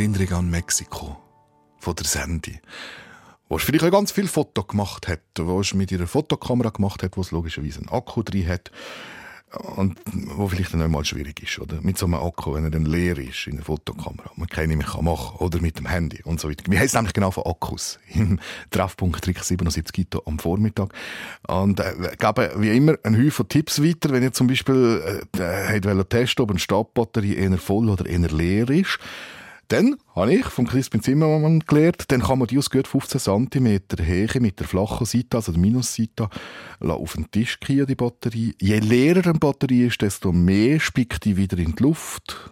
Erinnerung 0.00 0.32
an 0.32 0.50
Mexiko 0.50 1.14
von 1.78 1.94
der 1.94 2.06
Sandy, 2.06 2.58
wo 3.50 3.56
er 3.56 3.58
vielleicht 3.58 3.84
auch 3.84 3.90
ganz 3.90 4.12
viele 4.12 4.28
Fotos 4.28 4.66
gemacht 4.66 5.08
hat, 5.08 5.20
wo 5.38 5.60
er 5.60 5.76
mit 5.76 5.92
ihrer 5.92 6.06
Fotokamera 6.06 6.70
gemacht 6.70 7.02
hat, 7.02 7.18
wo 7.18 7.20
es 7.20 7.32
logischerweise 7.32 7.80
einen 7.80 7.90
Akku 7.90 8.22
drin 8.22 8.48
hat 8.48 8.70
und 9.76 10.00
wo 10.14 10.48
vielleicht 10.48 10.72
dann 10.72 10.80
auch 10.80 10.88
mal 10.88 11.04
schwierig 11.04 11.42
ist, 11.42 11.58
oder? 11.58 11.82
Mit 11.82 11.98
so 11.98 12.06
einem 12.06 12.14
Akku, 12.14 12.54
wenn 12.54 12.64
er 12.64 12.70
dann 12.70 12.86
leer 12.86 13.18
ist 13.18 13.46
in 13.46 13.56
der 13.56 13.64
Fotokamera, 13.66 14.30
man 14.36 14.48
kann 14.48 14.70
mehr 14.70 14.86
kann 14.86 15.04
machen 15.04 15.36
oder 15.36 15.60
mit 15.60 15.78
dem 15.78 15.84
Handy 15.84 16.22
und 16.24 16.40
so 16.40 16.48
weiter. 16.48 16.64
Wir 16.66 16.78
haben 16.78 16.88
nämlich 16.90 17.12
genau 17.12 17.30
von 17.30 17.44
Akkus 17.44 17.98
im 18.14 18.40
Treffpunkt 18.70 19.22
Trick 19.22 19.44
77 19.44 19.92
Gito 19.92 20.22
am 20.24 20.38
Vormittag 20.38 20.94
und 21.46 21.78
äh, 21.78 22.16
gebe 22.18 22.54
wie 22.56 22.74
immer 22.74 22.96
einen 23.02 23.22
Haufen 23.22 23.48
Tipps 23.48 23.82
weiter, 23.82 24.08
wenn 24.12 24.22
ihr 24.22 24.32
zum 24.32 24.46
Beispiel 24.46 25.20
äh, 25.36 25.74
äh 25.76 26.04
testen 26.04 26.38
wollt, 26.38 26.40
ob 26.40 26.50
eine 26.52 26.58
Stabbatterie 26.58 27.34
eher 27.34 27.58
voll 27.58 27.90
oder 27.90 28.06
eher 28.06 28.30
leer 28.30 28.70
ist 28.70 28.98
dann 29.70 29.98
habe 30.16 30.34
ich 30.34 30.46
vom 30.46 30.66
Crispin 30.66 31.00
Zimmermann 31.00 31.60
gelernt, 31.60 32.06
dann 32.08 32.22
kann 32.22 32.40
man 32.40 32.48
die 32.48 32.58
aus 32.58 32.70
gut 32.70 32.88
15 32.88 33.20
cm 33.20 33.80
Höhe 34.02 34.40
mit 34.40 34.58
der 34.58 34.66
flachen 34.66 35.06
Seite, 35.06 35.36
also 35.36 35.52
der 35.52 35.60
Minusseite, 35.60 36.28
auf 36.80 37.12
den 37.12 37.30
Tisch 37.30 37.60
kriegen, 37.60 37.86
die 37.86 37.94
Batterie. 37.94 38.52
Je 38.60 38.80
leerer 38.80 39.30
eine 39.30 39.38
Batterie 39.38 39.86
ist, 39.86 40.02
desto 40.02 40.32
mehr 40.32 40.80
spickt 40.80 41.24
die 41.24 41.36
wieder 41.36 41.56
in 41.56 41.76
die 41.76 41.84
Luft. 41.84 42.50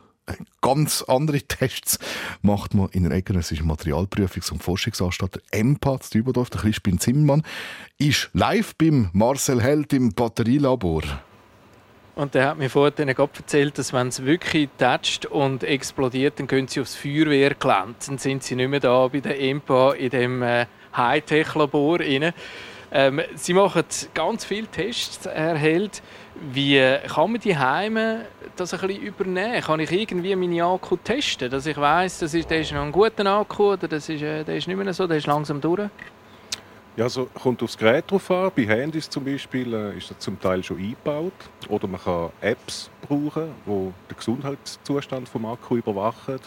Ganz 0.61 1.03
andere 1.09 1.41
Tests 1.49 1.99
macht 2.43 2.75
man 2.75 2.89
in 2.91 3.03
der 3.03 3.13
eidgenössischen 3.15 3.69
Materialprüfungs- 3.69 4.53
und 4.53 4.63
Forschungsanstalt 4.63 5.43
zu 5.51 6.11
Dübendorf. 6.13 6.51
Der 6.51 6.61
Crispin 6.61 7.01
Zimmermann 7.01 7.43
ist 7.99 8.31
live 8.33 8.77
beim 8.77 9.11
Marcel 9.13 9.61
Held 9.61 9.93
im 9.93 10.11
Batterielabor. 10.15 11.03
Und 12.19 12.35
der 12.35 12.49
hat 12.49 12.59
mir 12.59 12.69
vorhin 12.69 13.07
gerade 13.07 13.31
erzählt, 13.37 13.79
dass 13.79 13.93
wenn 13.93 14.09
es 14.09 14.25
wirklich 14.25 14.69
tätscht 14.77 15.25
und 15.25 15.63
explodiert, 15.63 16.41
dann 16.41 16.49
gehen 16.49 16.67
sie 16.67 16.81
aufs 16.81 16.97
Feuerwehrgelände. 16.97 17.95
Dann 18.05 18.19
sind 18.19 18.43
sie 18.43 18.57
nicht 18.57 18.69
mehr 18.69 18.81
da 18.81 19.07
bei 19.07 19.21
der 19.21 19.41
EMPA 19.41 19.93
in 19.93 20.11
dem 20.11 20.43
äh, 20.43 20.67
Hightech-Labor. 20.97 22.01
Ähm, 22.91 23.21
sie 23.37 23.53
machen 23.53 23.85
ganz 24.15 24.45
viele 24.45 24.67
Tests, 24.67 25.29
Herr 25.29 25.55
Held. 25.55 26.03
Wie 26.35 26.83
kann 27.07 27.31
man 27.31 27.41
die 27.41 27.57
Heime 27.57 28.27
das 28.57 28.75
ein 28.75 28.81
bisschen 28.81 29.01
übernehmen? 29.01 29.63
Kann 29.63 29.79
ich 29.79 29.93
irgendwie 29.93 30.35
meine 30.35 30.65
Akku 30.65 30.97
testen, 30.97 31.49
dass 31.49 31.67
ich 31.67 31.77
weiß, 31.77 32.19
das 32.19 32.35
ist, 32.35 32.51
der 32.51 32.63
ist 32.63 32.73
noch 32.73 32.83
ein 32.83 32.91
guter 32.91 33.27
Akku 33.27 33.75
oder 33.75 33.87
das 33.87 34.09
ist, 34.09 34.23
äh, 34.23 34.43
der 34.43 34.57
ist 34.57 34.67
nicht 34.67 34.77
mehr 34.77 34.93
so, 34.93 35.07
der 35.07 35.19
ist 35.19 35.29
langsam 35.29 35.61
durch? 35.61 35.89
Ja, 36.99 37.05
also 37.05 37.27
kommt 37.27 37.63
aufs 37.63 37.79
Gerät 37.79 38.11
drauf 38.11 38.29
an. 38.29 38.51
Bei 38.57 38.65
Handys 38.65 39.09
zum 39.09 39.25
Beispiel 39.25 39.73
äh, 39.73 39.97
ist 39.97 40.11
das 40.11 40.19
zum 40.19 40.41
Teil 40.41 40.65
schon 40.65 40.79
eingebaut. 40.79 41.33
Oder 41.69 41.87
man 41.87 42.01
kann 42.01 42.31
Apps 42.41 42.91
brauchen, 43.03 43.55
die 43.65 43.93
den 44.11 44.17
Gesundheitszustand 44.17 45.29
vom 45.29 45.47
Akku 45.47 45.77
überwachen 45.77 46.41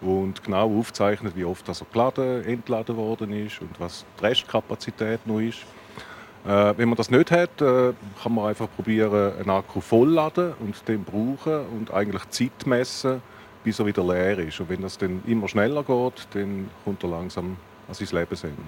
und 0.00 0.42
genau 0.42 0.78
aufzeichnen, 0.78 1.32
wie 1.36 1.44
oft 1.44 1.68
das 1.68 1.84
geladen, 1.92 2.46
entladen 2.46 2.96
worden 2.96 3.30
ist 3.34 3.60
und 3.60 3.78
was 3.78 4.06
die 4.18 4.24
Restkapazität 4.24 5.26
noch 5.26 5.40
ist. 5.40 5.58
Äh, 6.46 6.72
wenn 6.78 6.88
man 6.88 6.96
das 6.96 7.10
nicht 7.10 7.30
hat, 7.30 7.60
äh, 7.60 7.92
kann 8.22 8.34
man 8.34 8.46
einfach 8.46 8.68
probieren, 8.74 9.34
einen 9.38 9.50
Akku 9.50 9.82
vollladen 9.82 10.54
und 10.60 10.88
den 10.88 11.04
brauchen 11.04 11.66
und 11.76 11.92
eigentlich 11.92 12.26
Zeit 12.30 12.66
messen, 12.66 13.20
bis 13.62 13.80
er 13.80 13.84
wieder 13.84 14.02
leer 14.02 14.38
ist. 14.38 14.58
Und 14.60 14.70
wenn 14.70 14.80
das 14.80 14.96
dann 14.96 15.22
immer 15.26 15.46
schneller 15.46 15.82
geht, 15.82 16.26
dann 16.30 16.70
kommt 16.84 17.02
er 17.02 17.10
langsam 17.10 17.58
an 17.86 17.92
sein 17.92 18.08
Lebensende. 18.12 18.62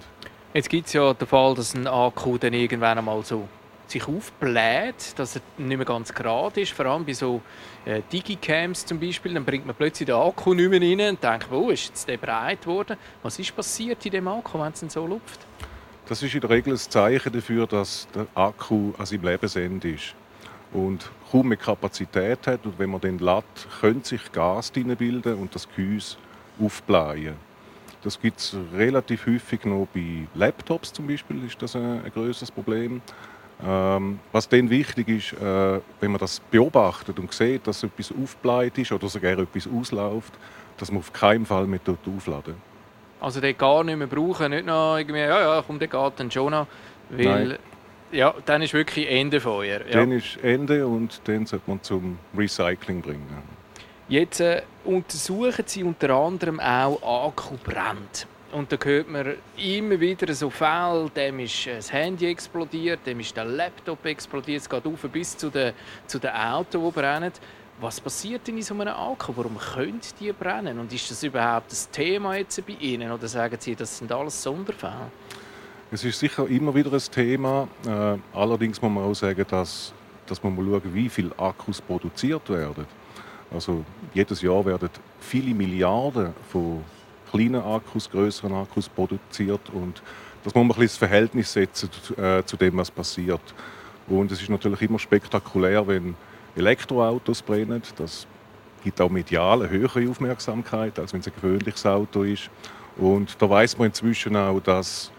Jetzt 0.56 0.70
gibt 0.70 0.86
es 0.86 0.94
ja 0.94 1.12
den 1.12 1.28
Fall, 1.28 1.54
dass 1.54 1.74
ein 1.74 1.86
Akku 1.86 2.38
dann 2.38 2.54
irgendwann 2.54 2.96
einmal 2.96 3.22
so 3.22 3.46
sich 3.88 4.08
aufbläht, 4.08 5.12
dass 5.18 5.36
er 5.36 5.42
nicht 5.58 5.76
mehr 5.76 5.84
ganz 5.84 6.14
gerade 6.14 6.62
ist. 6.62 6.72
Vor 6.72 6.86
allem 6.86 7.04
bei 7.04 7.12
so 7.12 7.42
äh, 7.84 8.00
Digicams 8.10 8.86
zum 8.86 8.98
Beispiel, 8.98 9.34
dann 9.34 9.44
bringt 9.44 9.66
man 9.66 9.76
plötzlich 9.76 10.06
den 10.06 10.14
Akku 10.14 10.54
nicht 10.54 10.70
mehr 10.70 10.80
rein 10.80 11.10
und 11.10 11.22
denkt, 11.22 11.52
oh, 11.52 11.68
ist 11.68 11.88
jetzt 11.88 12.08
der 12.08 12.16
breit 12.16 12.62
geworden? 12.62 12.96
Was 13.22 13.38
ist 13.38 13.54
passiert 13.54 14.06
in 14.06 14.12
dem 14.12 14.28
Akku, 14.28 14.58
wenn 14.58 14.72
es 14.72 14.80
dann 14.80 14.88
so 14.88 15.06
lupft? 15.06 15.40
Das 16.08 16.22
ist 16.22 16.34
in 16.34 16.40
der 16.40 16.48
Regel 16.48 16.72
ein 16.72 16.78
Zeichen 16.78 17.34
dafür, 17.34 17.66
dass 17.66 18.08
der 18.14 18.26
Akku 18.34 18.94
an 18.96 19.04
seinem 19.04 19.24
Lebensende 19.24 19.90
ist 19.90 20.14
und 20.72 21.10
kaum 21.30 21.48
mehr 21.48 21.58
Kapazität 21.58 22.46
hat. 22.46 22.64
Und 22.64 22.78
wenn 22.78 22.88
man 22.88 23.02
den 23.02 23.18
lädt, 23.18 23.44
könnte 23.82 24.08
sich 24.08 24.32
Gas 24.32 24.70
bilden 24.70 25.34
und 25.34 25.54
das 25.54 25.68
Gehäuse 25.68 26.16
aufblähen. 26.58 27.45
Das 28.02 28.20
gibt 28.20 28.38
es 28.38 28.56
relativ 28.74 29.26
häufig 29.26 29.64
noch 29.64 29.88
bei 29.94 30.26
Laptops 30.34 30.92
zum 30.92 31.06
Beispiel, 31.06 31.44
ist 31.44 31.60
das 31.60 31.74
ein, 31.74 32.04
ein 32.04 32.12
größeres 32.12 32.50
Problem. 32.50 33.00
Ähm, 33.64 34.20
was 34.32 34.48
dann 34.48 34.68
wichtig 34.68 35.08
ist, 35.08 35.32
äh, 35.32 35.80
wenn 36.00 36.10
man 36.10 36.18
das 36.18 36.40
beobachtet 36.40 37.18
und 37.18 37.32
sieht, 37.32 37.66
dass 37.66 37.82
etwas 37.82 38.12
aufbläht 38.12 38.76
ist 38.76 38.92
oder 38.92 39.08
sogar 39.08 39.38
etwas 39.38 39.66
ausläuft, 39.66 40.34
dass 40.76 40.90
man 40.90 40.98
auf 40.98 41.12
keinen 41.12 41.46
Fall 41.46 41.66
mit 41.66 41.82
dort 41.84 42.06
aufladen. 42.06 42.54
Also 43.18 43.40
den 43.40 43.56
gar 43.56 43.82
nicht 43.82 43.96
mehr 43.96 44.06
brauchen, 44.06 44.50
nicht 44.50 44.66
noch 44.66 44.98
irgendwie, 44.98 45.20
ja, 45.20 45.56
ja, 45.56 45.64
komm, 45.66 45.78
der 45.78 45.88
geht 45.88 46.12
dann 46.16 46.30
schon 46.30 46.50
noch. 46.50 46.66
Weil, 47.08 47.48
Nein. 47.48 47.58
ja, 48.12 48.34
dann 48.44 48.60
ist 48.60 48.74
wirklich 48.74 49.10
Ende 49.10 49.40
Feuer. 49.40 49.80
Ja. 49.86 50.00
Dann 50.00 50.12
ist 50.12 50.36
Ende 50.42 50.86
und 50.86 51.22
dann 51.24 51.46
sollte 51.46 51.64
man 51.70 51.82
zum 51.82 52.18
Recycling 52.36 53.00
bringen. 53.00 53.55
Jetzt 54.08 54.38
äh, 54.40 54.62
untersuchen 54.84 55.64
sie 55.66 55.82
unter 55.82 56.10
anderem 56.10 56.60
auch 56.60 57.26
Akkubrand. 57.26 58.28
Und 58.52 58.70
da 58.70 58.76
hört 58.80 59.10
man 59.10 59.34
immer 59.56 59.98
wieder 59.98 60.32
so 60.32 60.48
Fälle, 60.48 61.10
dem 61.10 61.40
ist 61.40 61.66
äh, 61.66 61.74
das 61.74 61.92
Handy 61.92 62.26
explodiert, 62.26 63.00
dem 63.04 63.18
ist 63.18 63.36
der 63.36 63.46
Laptop 63.46 64.04
explodiert, 64.06 64.62
es 64.62 64.70
geht 64.70 64.86
auf 64.86 65.02
bis 65.10 65.36
zu 65.36 65.50
den, 65.50 65.72
zu 66.06 66.20
den 66.20 66.30
Autos, 66.30 66.80
die 66.94 67.00
brennen. 67.00 67.32
Was 67.80 68.00
passiert 68.00 68.46
denn 68.46 68.56
in 68.56 68.62
so 68.62 68.74
einem 68.74 68.94
Akku? 68.94 69.32
Warum 69.34 69.58
können 69.58 70.00
die 70.20 70.32
brennen? 70.32 70.78
Und 70.78 70.92
ist 70.92 71.10
das 71.10 71.24
überhaupt 71.24 71.72
das 71.72 71.90
Thema 71.90 72.36
jetzt 72.36 72.64
bei 72.64 72.74
Ihnen? 72.74 73.10
Oder 73.10 73.26
sagen 73.26 73.56
Sie, 73.58 73.74
das 73.74 73.98
sind 73.98 74.12
alles 74.12 74.40
Sonderfälle? 74.40 75.10
Es 75.90 76.04
ist 76.04 76.20
sicher 76.20 76.46
immer 76.46 76.72
wieder 76.72 76.92
ein 76.92 77.02
Thema. 77.10 77.66
Äh, 77.84 78.18
allerdings 78.38 78.80
muss 78.80 78.90
man 78.90 79.02
auch 79.02 79.14
sagen, 79.14 79.44
dass, 79.50 79.92
dass 80.26 80.40
man 80.44 80.54
mal 80.54 80.64
schauen, 80.64 80.94
wie 80.94 81.08
viele 81.08 81.36
Akkus 81.36 81.80
produziert 81.80 82.48
werden. 82.48 82.86
Also 83.52 83.84
jedes 84.12 84.42
Jahr 84.42 84.64
werden 84.64 84.88
viele 85.20 85.54
Milliarden 85.54 86.34
von 86.50 86.84
kleinen 87.30 87.62
Akkus, 87.62 88.10
größeren 88.10 88.52
Akkus 88.54 88.88
produziert 88.88 89.60
und 89.72 90.02
das 90.44 90.54
muss 90.54 90.62
man 90.62 90.64
ein 90.64 90.68
bisschen 90.68 90.82
ins 90.82 90.96
Verhältnis 90.96 91.52
setzen 91.52 91.90
zu, 91.90 92.14
äh, 92.16 92.44
zu 92.44 92.56
dem, 92.56 92.76
was 92.76 92.90
passiert. 92.90 93.40
Und 94.06 94.30
es 94.30 94.40
ist 94.40 94.48
natürlich 94.48 94.82
immer 94.82 94.98
spektakulär, 94.98 95.86
wenn 95.88 96.14
Elektroautos 96.54 97.42
brennen. 97.42 97.82
Das 97.96 98.26
gibt 98.84 99.00
auch 99.00 99.10
medial 99.10 99.62
eine 99.62 99.70
höhere 99.70 100.08
Aufmerksamkeit, 100.08 100.98
als 100.98 101.12
wenn 101.12 101.20
es 101.20 101.26
ein 101.26 101.32
gewöhnliches 101.40 101.84
Auto 101.84 102.22
ist. 102.22 102.48
Und 102.96 103.36
da 103.42 103.50
weiß 103.50 103.76
man 103.78 103.88
inzwischen 103.88 104.36
auch, 104.36 104.60
dass, 104.60 105.10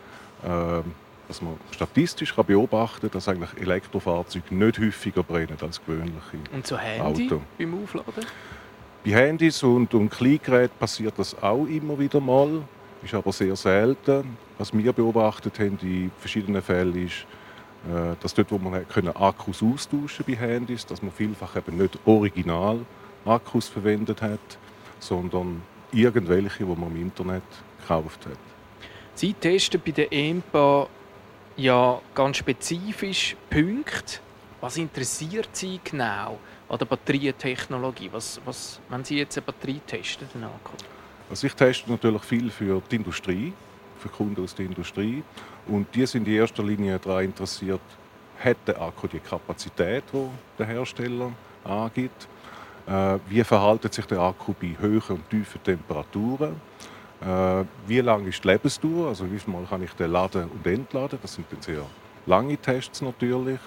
äh, 0.43 0.82
dass 1.28 1.41
man 1.41 1.55
statistisch 1.71 2.36
kann 2.36 2.45
beobachten 2.45 3.01
kann, 3.01 3.11
dass 3.11 3.28
eigentlich 3.28 3.57
Elektrofahrzeuge 3.59 4.55
nicht 4.55 4.80
häufiger 4.80 5.23
brennen 5.23 5.57
als 5.61 5.84
gewöhnliche 5.84 6.38
Und 6.53 6.65
so 6.65 6.78
Handy 6.78 7.25
Auto. 7.25 7.41
beim 7.57 7.84
Aufladen? 7.84 8.25
Bei 9.03 9.11
Handys 9.11 9.63
und, 9.63 9.93
und 9.93 10.09
Kleingeräten 10.09 10.78
passiert 10.80 11.13
das 11.17 11.41
auch 11.41 11.65
immer 11.65 11.97
wieder 11.99 12.19
mal, 12.19 12.61
ist 13.03 13.13
aber 13.13 13.32
sehr 13.32 13.55
selten. 13.55 14.38
Was 14.57 14.73
wir 14.73 14.91
beobachtet 14.91 15.59
haben 15.59 15.78
in 15.82 16.11
verschiedenen 16.17 16.61
Fällen 16.61 17.05
ist, 17.05 17.25
äh, 17.86 18.15
dass 18.19 18.34
dort, 18.34 18.51
wo 18.51 18.57
man 18.57 18.88
können 18.88 19.15
Akkus 19.15 19.61
austauschen 19.61 20.25
bei 20.28 20.36
Handys, 20.36 20.86
dass 20.86 21.01
man 21.01 21.11
vielfach 21.11 21.55
eben 21.55 21.78
nicht 21.78 21.97
original 22.05 22.80
Akkus 23.25 23.67
verwendet 23.67 24.21
hat, 24.21 24.57
sondern 24.99 25.61
irgendwelche, 25.91 26.65
die 26.65 26.75
man 26.75 26.91
im 26.91 27.03
Internet 27.03 27.43
gekauft 27.80 28.25
hat. 28.25 28.38
Sie 29.13 29.34
testen 29.34 29.82
bei 29.84 29.91
der 29.91 30.11
EMPA 30.11 30.88
ja 31.58 32.01
ganz 32.14 32.38
spezifisch 32.38 33.36
Punkte. 33.49 34.20
Was 34.62 34.78
interessiert 34.78 35.49
Sie 35.51 35.80
genau 35.84 36.39
an 36.70 36.78
der 36.78 36.86
Batterietechnologie? 36.86 38.10
Was, 38.12 38.39
was, 38.45 38.80
wenn 38.89 39.03
Sie 39.03 39.18
jetzt 39.18 39.38
eine 39.38 39.45
Batterie 39.45 39.82
testen, 39.86 40.28
Akku? 40.43 40.74
Also 41.30 41.47
ich 41.47 41.53
teste 41.53 41.91
natürlich 41.91 42.24
viel 42.24 42.49
für 42.49 42.82
die 42.89 42.95
Industrie, 42.95 43.53
für 43.99 44.10
Kunden 44.10 44.43
aus 44.43 44.55
der 44.55 44.66
Industrie. 44.66 45.24
Und 45.68 45.93
die 45.93 46.05
sind 46.05 46.28
in 46.28 46.36
erster 46.36 46.64
Linie 46.64 46.97
daran 46.99 47.26
interessiert, 47.26 47.82
hat 48.43 48.58
der 48.66 48.82
Akku 48.82 49.08
die 49.08 49.20
Kapazität, 49.20 50.03
die 50.14 50.30
der 50.58 50.66
Hersteller 50.68 51.32
angibt? 51.64 52.28
Äh, 52.88 53.20
wie 53.28 53.43
verhält 53.43 53.93
sich 53.93 54.05
der 54.05 54.20
Akku 54.20 54.53
bei 54.53 54.76
hohen 54.82 55.01
und 55.10 55.30
tiefen 55.30 55.62
Temperaturen? 55.62 56.55
Äh, 57.22 57.63
wie 57.88 57.99
lang 57.99 58.28
ist 58.28 58.43
die 58.43 58.47
Lebensdauer? 58.47 59.09
Also 59.09 59.26
wie 59.32 59.51
Mal 59.51 59.65
kann 59.65 59.84
ich 59.84 59.91
den 59.93 60.11
laden 60.11 60.49
und 60.49 60.65
entladen? 60.65 61.18
Das 61.22 61.34
sind 61.34 61.47
dann 61.51 61.61
sehr 61.61 61.86
lange 62.26 62.57
Tests 62.57 63.01
natürlich. 63.01 63.59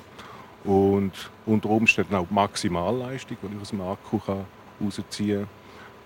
Und 0.64 1.12
unter 1.46 1.70
Umständen 1.70 2.14
auch 2.14 2.26
die 2.28 2.34
Maximalleistung, 2.34 3.36
die 3.42 3.57
ich 3.57 3.62
aus 3.62 3.70
dem 3.70 3.80
Akku 3.80 4.18
kann 4.18 4.44
rausziehen 4.80 5.40
kann. 5.40 5.59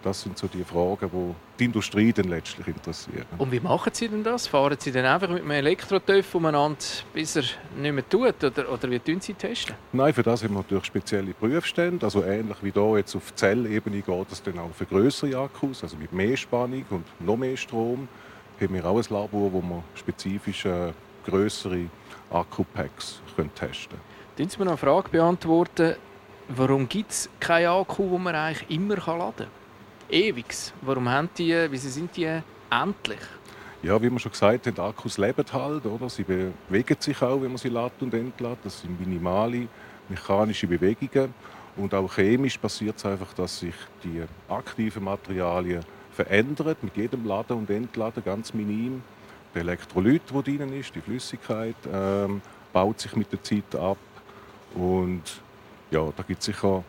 Das 0.05 0.21
sind 0.21 0.37
so 0.37 0.47
die 0.49 0.63
Fragen, 0.63 1.11
die 1.11 1.35
die 1.59 1.65
Industrie 1.65 2.13
dann 2.13 2.29
letztlich 2.29 2.67
interessieren. 2.69 3.25
Und 3.39 3.51
wie 3.51 3.59
machen 3.59 3.91
Sie 3.95 4.07
denn 4.07 4.23
das? 4.23 4.47
Fahren 4.47 4.77
Sie 4.79 4.93
dann 4.93 5.07
einfach 5.07 5.31
mit 5.31 5.41
einem 5.41 5.51
Elektrotöpf 5.51 6.35
umeinander, 6.35 6.77
bis 7.15 7.37
er 7.37 7.45
nicht 7.75 7.93
mehr 7.93 8.07
tut? 8.07 8.45
Oder, 8.45 8.71
oder 8.71 8.91
wie 8.91 8.99
tun 8.99 9.19
Sie 9.23 9.33
testen? 9.33 9.75
Nein, 9.93 10.13
für 10.13 10.23
das 10.23 10.45
haben 10.45 10.53
wir 10.53 10.59
natürlich 10.59 10.85
spezielle 10.85 11.33
Prüfstände. 11.33 12.05
Also 12.05 12.23
ähnlich 12.23 12.59
wie 12.61 12.71
hier 12.71 12.99
jetzt 12.99 13.17
auf 13.17 13.35
Zellebene 13.35 14.03
geht 14.03 14.33
es 14.33 14.43
dann 14.43 14.59
auch 14.59 14.75
für 14.75 14.85
größere 14.85 15.39
Akkus, 15.39 15.83
also 15.83 15.97
mit 15.97 16.13
mehr 16.13 16.37
Spannung 16.37 16.85
und 16.91 17.07
noch 17.21 17.39
mehr 17.39 17.57
Strom. 17.57 18.07
Haben 18.61 18.75
wir 18.75 18.85
auch 18.85 18.99
ein 18.99 19.05
Labor, 19.09 19.53
wo 19.55 19.63
wir 19.63 19.83
spezifisch 19.95 20.67
äh, 20.67 20.93
größere 21.25 21.87
Akkupacks 22.31 23.23
können 23.37 23.55
testen 23.55 23.99
Können 24.37 24.51
Sie 24.51 24.59
mir 24.59 24.67
noch 24.67 24.73
eine 24.73 24.79
Frage 24.79 25.09
beantworten? 25.09 25.95
Warum 26.49 26.87
gibt 26.91 27.11
es 27.11 27.31
keinen 27.41 27.69
Akku, 27.69 28.11
den 28.11 28.23
man 28.23 28.35
eigentlich 28.35 28.69
immer 28.69 28.97
laden 28.97 29.33
kann? 29.37 29.64
ewig. 30.11 30.47
Warum 30.83 31.09
haben 31.09 31.29
die, 31.37 31.55
wieso 31.71 31.89
sind 31.89 32.17
die 32.17 32.41
endlich? 32.71 33.21
Ja, 33.83 34.01
wie 34.01 34.09
man 34.09 34.19
schon 34.19 34.33
gesagt 34.33 34.67
hat, 34.67 34.79
Akkus 34.79 35.19
leben 35.19 35.45
halt, 35.53 35.85
oder? 35.85 36.09
Sie 36.09 36.25
bewegen 36.25 36.97
sich 36.99 37.21
auch, 37.21 37.43
wenn 37.43 37.49
man 37.49 37.59
sie 37.59 37.69
lädt 37.69 38.01
und 38.01 38.15
entlädt. 38.15 38.59
Das 38.65 38.81
sind 38.81 38.99
minimale 38.99 39.69
mechanische 40.09 40.67
Bewegungen. 40.67 41.35
Und 41.77 41.93
auch 41.93 42.15
chemisch 42.15 42.57
passiert 42.57 42.97
es 42.97 43.05
einfach, 43.05 43.33
dass 43.35 43.61
sich 43.61 43.75
die 44.03 44.23
aktiven 44.49 45.05
Materialien 45.05 45.85
verändern, 46.13 46.77
mit 46.81 46.97
jedem 46.97 47.27
Laden 47.27 47.59
und 47.59 47.71
Entladen 47.71 48.25
ganz 48.25 48.55
minim. 48.55 49.03
Der 49.55 49.63
Elektrolyt, 49.63 50.23
der 50.33 50.43
drin 50.43 50.73
ist, 50.73 50.95
die 50.95 51.01
Flüssigkeit, 51.01 51.77
ähm, 51.93 52.41
baut 52.73 53.01
sich 53.01 53.15
mit 53.17 53.31
der 53.33 53.43
Zeit 53.43 53.75
ab. 53.75 53.99
Und 54.75 55.43
ja, 55.91 56.09
da 56.17 56.23
gibt 56.23 56.41
es 56.41 56.47
sicher 56.47 56.83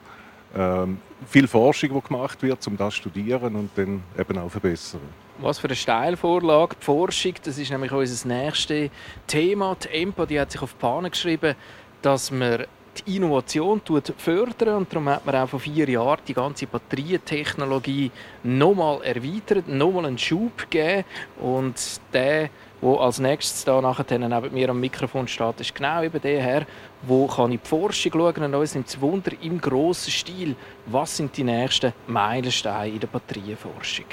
ähm, 0.55 0.99
viel 1.27 1.47
Forschung, 1.47 1.89
die 1.93 2.07
gemacht 2.07 2.41
wird, 2.41 2.65
um 2.67 2.77
das 2.77 2.93
zu 2.93 3.01
studieren 3.01 3.55
und 3.55 3.69
dann 3.75 4.03
eben 4.17 4.37
auch 4.37 4.49
verbessern. 4.49 5.01
Was 5.39 5.59
für 5.59 5.67
eine 5.67 5.75
Steilvorlage, 5.75 6.75
die 6.79 6.85
Forschung, 6.85 7.33
das 7.43 7.57
ist 7.57 7.69
nämlich 7.69 7.91
unser 7.91 8.27
nächstes 8.27 8.89
Thema. 9.27 9.75
Die 9.83 9.89
EMPA 9.89 10.25
die 10.25 10.39
hat 10.39 10.51
sich 10.51 10.61
auf 10.61 10.73
die 10.73 10.79
Fahne 10.79 11.09
geschrieben, 11.09 11.55
dass 12.01 12.31
man 12.31 12.65
die 12.97 13.17
Innovation 13.17 13.81
fördern 14.17 14.77
und 14.77 14.93
darum 14.93 15.09
hat 15.09 15.25
man 15.25 15.35
auch 15.35 15.49
vor 15.49 15.59
vier 15.59 15.89
Jahren 15.89 16.21
die 16.27 16.33
ganze 16.33 16.67
Batterietechnologie 16.67 18.11
nochmal 18.43 19.01
erweitert, 19.03 19.67
nochmal 19.67 20.05
einen 20.05 20.17
Schub 20.17 20.69
gegeben 20.69 21.03
und 21.41 21.75
der 22.13 22.49
der 22.85 22.99
als 22.99 23.19
nächstes 23.19 23.65
da 23.65 23.81
nachher 23.81 24.19
neben 24.19 24.53
mir 24.53 24.69
am 24.69 24.79
Mikrofon 24.79 25.27
steht, 25.27 25.59
ist 25.59 25.73
genau 25.73 26.03
über 26.03 26.19
der 26.19 26.41
her, 26.41 26.67
wo 27.01 27.25
kann 27.25 27.51
in 27.51 27.59
die 27.59 27.67
Forschung 27.67 28.11
schauen 28.11 28.43
und 28.43 28.53
uns 28.53 28.75
nimmt 28.75 29.01
Wunder 29.01 29.31
im 29.41 29.59
grossen 29.59 30.11
Stil, 30.11 30.55
was 30.85 31.17
sind 31.17 31.35
die 31.35 31.43
nächsten 31.43 31.93
Meilensteine 32.05 32.93
in 32.93 32.99
der 32.99 33.07
Batterieforschung. 33.07 34.05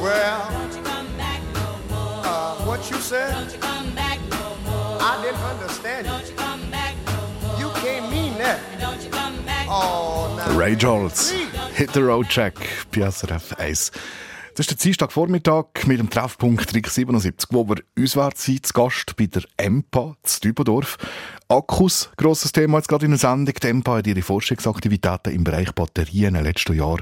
Well, 0.00 0.48
Don't 0.50 0.76
you 0.76 0.82
come 0.82 1.06
back 1.16 1.40
no 1.54 1.68
more. 1.90 2.24
uh, 2.24 2.54
what 2.66 2.90
you 2.90 2.96
said? 2.98 3.32
Don't 3.34 3.52
you 3.52 3.58
come 3.58 3.90
back 3.94 4.18
no 4.30 4.56
more. 4.64 4.98
I 5.00 5.20
didn't 5.22 5.42
understand 5.42 6.06
Don't 6.06 6.22
it. 6.22 6.30
you 6.30 6.36
come 6.36 6.70
back 6.70 6.94
no 7.06 7.48
more. 7.48 7.58
You 7.60 7.68
can't 7.82 8.10
mean 8.10 8.34
that. 8.38 8.60
Don't 8.80 9.02
you 9.02 9.10
come 9.10 9.36
back 9.44 9.66
Oh, 9.68 10.34
now. 10.36 10.56
Ray 10.58 10.74
Charles, 10.76 11.30
Hit 11.74 11.92
the 11.92 12.00
Road 12.02 12.26
Jack 12.30 12.54
bei 12.94 13.02
SRF 13.10 13.52
1. 13.58 13.92
Das 14.56 14.66
ist 14.66 14.70
der 14.70 14.76
Dienstagvormittag 14.78 15.86
mit 15.86 15.98
dem 16.00 16.10
Treffpunkt 16.10 16.70
Trick 16.70 16.88
77, 16.88 17.48
wo 17.52 17.68
wir 17.68 17.76
auswärts 17.98 18.44
sind, 18.44 18.66
zu 18.66 18.72
Gast 18.72 19.14
bei 19.16 19.26
der 19.26 19.42
EMPA 19.58 20.14
zu 20.22 20.40
Dübendorf. 20.40 20.96
Akkus, 21.50 22.08
grosses 22.16 22.52
Thema 22.52 22.78
jetzt 22.78 22.86
gerade 22.86 23.06
in 23.06 23.10
der 23.10 23.18
Sendung. 23.18 23.52
Die 23.60 23.66
EMPA 23.66 23.96
hat 23.96 24.06
ihre 24.06 24.22
Forschungsaktivitäten 24.22 25.34
im 25.34 25.42
Bereich 25.42 25.72
Batterien 25.72 26.36
im 26.36 26.44
letzten 26.44 26.76
Jahr 26.76 27.00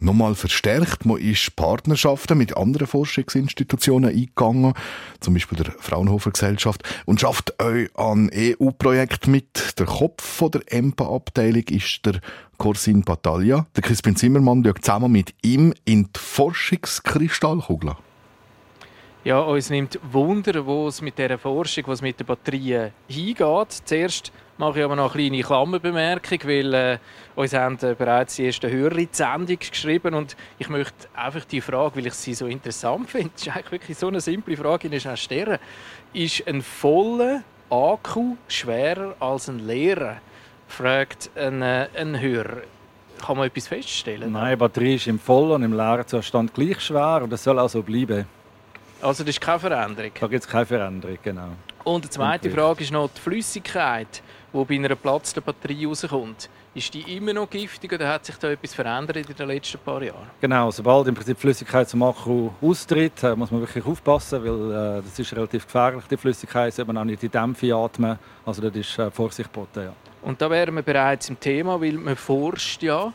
nochmal 0.00 0.34
verstärkt. 0.34 1.06
Man 1.06 1.16
ist 1.16 1.56
Partnerschaften 1.56 2.36
mit 2.36 2.54
anderen 2.58 2.88
Forschungsinstitutionen 2.88 4.10
eingegangen, 4.10 4.74
zum 5.20 5.32
Beispiel 5.32 5.56
der 5.56 5.72
Fraunhofer 5.78 6.30
Gesellschaft, 6.30 6.82
und 7.06 7.22
schafft 7.22 7.58
euch 7.62 7.88
an 7.96 8.30
EU-Projekt 8.34 9.28
mit. 9.28 9.78
Der 9.78 9.86
Kopf 9.86 10.22
von 10.22 10.50
der 10.50 10.60
EMPA-Abteilung 10.70 11.64
ist 11.70 12.04
der 12.04 12.20
Corsin 12.58 13.00
Battaglia. 13.00 13.66
Der 13.76 13.82
Crispin 13.82 14.14
Zimmermann 14.14 14.62
schaut 14.62 14.84
zusammen 14.84 15.10
mit 15.10 15.32
ihm 15.40 15.72
in 15.86 16.02
die 16.02 16.20
Forschungskristallkugel. 16.20 17.96
Ja, 19.26 19.40
uns 19.40 19.70
nimmt 19.70 19.98
Wunder, 20.12 20.64
wo 20.64 20.86
es 20.86 21.02
mit 21.02 21.18
dieser 21.18 21.36
Forschung, 21.36 21.82
was 21.88 22.00
mit 22.00 22.20
den 22.20 22.28
Batterien 22.28 22.92
hingeht. 23.08 23.72
Zuerst 23.84 24.30
mache 24.56 24.78
ich 24.78 24.84
aber 24.84 24.94
noch 24.94 25.16
eine 25.16 25.28
kleine 25.28 25.42
Klammerbemerkung, 25.42 26.38
weil 26.44 26.74
äh, 26.74 26.98
uns 27.34 27.52
haben 27.52 27.76
äh, 27.82 27.96
bereits 27.98 28.36
die 28.36 28.46
ersten 28.46 28.70
Hörer 28.70 28.98
in 28.98 29.08
die 29.08 29.16
Sendung 29.16 29.58
geschrieben 29.58 30.14
und 30.14 30.36
ich 30.60 30.68
möchte 30.68 31.08
einfach 31.12 31.44
die 31.44 31.60
Frage, 31.60 31.96
weil 31.96 32.06
ich 32.06 32.14
sie 32.14 32.34
so 32.34 32.46
interessant 32.46 33.10
finde, 33.10 33.32
ist 33.36 33.48
eigentlich 33.48 33.72
wirklich 33.72 33.98
so 33.98 34.06
eine 34.06 34.20
simple 34.20 34.56
Frage, 34.56 34.86
Ihnen 34.86 35.00
schnell 35.00 35.16
stellen. 35.16 35.58
Ist 36.12 36.46
ein 36.46 36.62
voller 36.62 37.42
Akku 37.68 38.36
schwerer 38.46 39.16
als 39.18 39.48
ein 39.48 39.66
leerer? 39.66 40.18
Fragt 40.68 41.30
ein, 41.34 41.62
äh, 41.62 41.88
ein 41.96 42.20
Hörer. 42.20 42.58
Kann 43.26 43.38
man 43.38 43.48
etwas 43.48 43.66
feststellen? 43.66 44.30
Nein, 44.30 44.50
die 44.50 44.56
Batterie 44.56 44.94
ist 44.94 45.08
im 45.08 45.18
vollen 45.18 45.50
und 45.50 45.62
im 45.64 45.72
leeren 45.72 46.06
Zustand 46.06 46.54
gleich 46.54 46.80
schwer 46.80 47.22
und 47.24 47.30
das 47.30 47.42
soll 47.42 47.58
auch 47.58 47.68
so 47.68 47.82
bleiben. 47.82 48.24
Also 49.00 49.24
das 49.24 49.34
ist 49.36 49.40
keine 49.40 49.58
Veränderung. 49.58 50.10
Da 50.18 50.26
gibt 50.26 50.44
es 50.44 50.48
keine 50.48 50.66
Veränderung, 50.66 51.18
genau. 51.22 51.48
Und 51.84 52.04
die 52.04 52.10
zweite. 52.10 52.50
Frage 52.50 52.82
ist 52.82 52.92
noch 52.92 53.08
die 53.14 53.20
Flüssigkeit, 53.20 54.22
die 54.52 54.64
bei 54.64 54.74
einer 54.74 54.94
platzten 54.96 55.42
Batterie 55.42 55.86
rauskommt. 55.86 56.48
Ist 56.74 56.92
die 56.92 57.16
immer 57.16 57.32
noch 57.32 57.48
giftig 57.48 57.90
oder 57.92 58.08
hat 58.08 58.26
sich 58.26 58.36
da 58.36 58.50
etwas 58.50 58.74
verändert 58.74 59.16
in 59.16 59.24
den 59.34 59.48
letzten 59.48 59.78
paar 59.78 60.02
Jahren? 60.02 60.26
Genau, 60.40 60.70
sobald 60.70 61.08
im 61.08 61.14
Prinzip 61.14 61.38
Flüssigkeit 61.38 61.88
zum 61.88 62.02
Akku 62.02 62.50
austritt, 62.60 63.22
äh, 63.22 63.34
muss 63.34 63.50
man 63.50 63.60
wirklich 63.60 63.86
aufpassen, 63.86 64.44
weil 64.44 64.98
äh, 64.98 65.02
das 65.02 65.18
ist 65.18 65.32
relativ 65.34 65.64
gefährlich, 65.64 66.04
die 66.10 66.18
Flüssigkeit, 66.18 66.74
sollte 66.74 66.92
man 66.92 67.00
auch 67.00 67.06
nicht 67.06 67.22
die 67.22 67.30
Dämpfe 67.30 67.74
atmen. 67.74 68.18
Also 68.44 68.60
das 68.60 68.76
ist 68.76 68.98
äh, 68.98 69.10
Vorsicht 69.10 69.50
geboten, 69.50 69.84
ja. 69.84 69.92
Und 70.20 70.42
da 70.42 70.50
wären 70.50 70.74
wir 70.74 70.82
bereits 70.82 71.30
im 71.30 71.40
Thema, 71.40 71.80
weil 71.80 71.92
man 71.92 72.16
forscht 72.16 72.82
ja, 72.82 73.12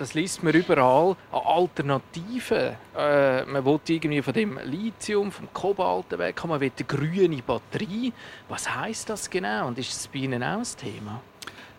das 0.00 0.14
liest 0.14 0.42
man 0.42 0.54
überall, 0.54 1.14
an 1.30 1.40
Alternativen. 1.44 2.74
Äh, 2.96 3.44
man 3.44 3.64
will 3.64 3.78
irgendwie 3.86 4.22
von 4.22 4.32
dem 4.32 4.58
Lithium, 4.64 5.30
vom 5.30 5.52
Kobalt 5.52 6.18
wegkommen, 6.18 6.54
man 6.54 6.60
will 6.62 6.72
eine 6.74 6.86
grüne 6.86 7.42
Batterie. 7.42 8.10
Was 8.48 8.74
heißt 8.74 9.10
das 9.10 9.28
genau 9.28 9.68
und 9.68 9.78
ist 9.78 9.92
das 9.92 10.08
bei 10.08 10.20
Ihnen 10.20 10.42
auch 10.42 10.58
ein 10.58 10.64
Thema? 10.78 11.20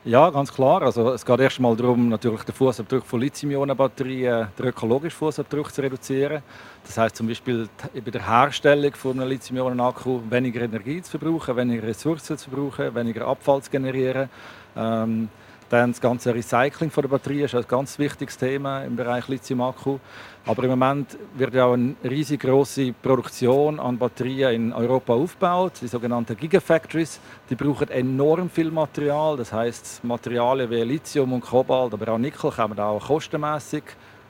Ja, 0.05 0.29
ganz 0.29 0.53
klar. 0.53 0.83
Also 0.83 1.11
es 1.13 1.25
geht 1.25 1.39
erst 1.39 1.59
mal 1.59 1.75
darum, 1.75 2.09
natürlich 2.09 2.43
den 2.43 2.53
Fußabdruck 2.53 3.05
von 3.05 3.21
Lithium-Ionen-Batterien, 3.21 4.47
den 4.57 4.65
ökologischen 4.67 5.17
Fußabdruck 5.17 5.73
zu 5.73 5.81
reduzieren. 5.81 6.43
Das 6.83 6.97
heißt 6.97 7.15
zum 7.15 7.27
Beispiel 7.27 7.69
bei 7.93 8.11
der 8.11 8.27
Herstellung 8.27 8.93
von 8.93 9.19
einem 9.19 9.29
Lithium-Ionen-Akku 9.29 10.21
weniger 10.29 10.61
Energie 10.61 11.01
zu 11.01 11.17
verbrauchen, 11.17 11.55
weniger 11.55 11.87
Ressourcen 11.87 12.37
zu 12.37 12.49
verbrauchen, 12.49 12.93
weniger 12.93 13.27
Abfall 13.27 13.61
zu 13.63 13.71
generieren. 13.71 14.29
Ähm, 14.75 15.29
dann 15.71 15.91
das 15.91 16.01
ganze 16.01 16.35
Recycling 16.35 16.91
von 16.91 17.03
der 17.03 17.09
Batterie 17.09 17.43
ist 17.43 17.55
ein 17.55 17.63
ganz 17.65 17.97
wichtiges 17.97 18.37
Thema 18.37 18.83
im 18.83 18.97
Bereich 18.97 19.29
Lithium-Akku. 19.29 19.99
Aber 20.45 20.63
im 20.65 20.71
Moment 20.71 21.17
wird 21.35 21.53
ja 21.53 21.65
auch 21.65 21.73
eine 21.73 21.95
riesig 22.03 22.41
große 22.41 22.93
Produktion 23.01 23.79
an 23.79 23.97
Batterien 23.97 24.53
in 24.53 24.73
Europa 24.73 25.13
aufgebaut, 25.13 25.73
die 25.81 25.87
sogenannten 25.87 26.35
Gigafactories. 26.35 27.21
Die 27.49 27.55
brauchen 27.55 27.89
enorm 27.89 28.49
viel 28.49 28.69
Material, 28.69 29.37
das 29.37 29.53
heißt 29.53 30.03
Materialien 30.03 30.69
wie 30.69 30.81
Lithium 30.81 31.31
und 31.31 31.41
Kobalt, 31.41 31.93
aber 31.93 32.11
auch 32.11 32.17
Nickel 32.17 32.51
kommen 32.51 32.77
auch 32.77 33.07
kostenmäßig 33.07 33.83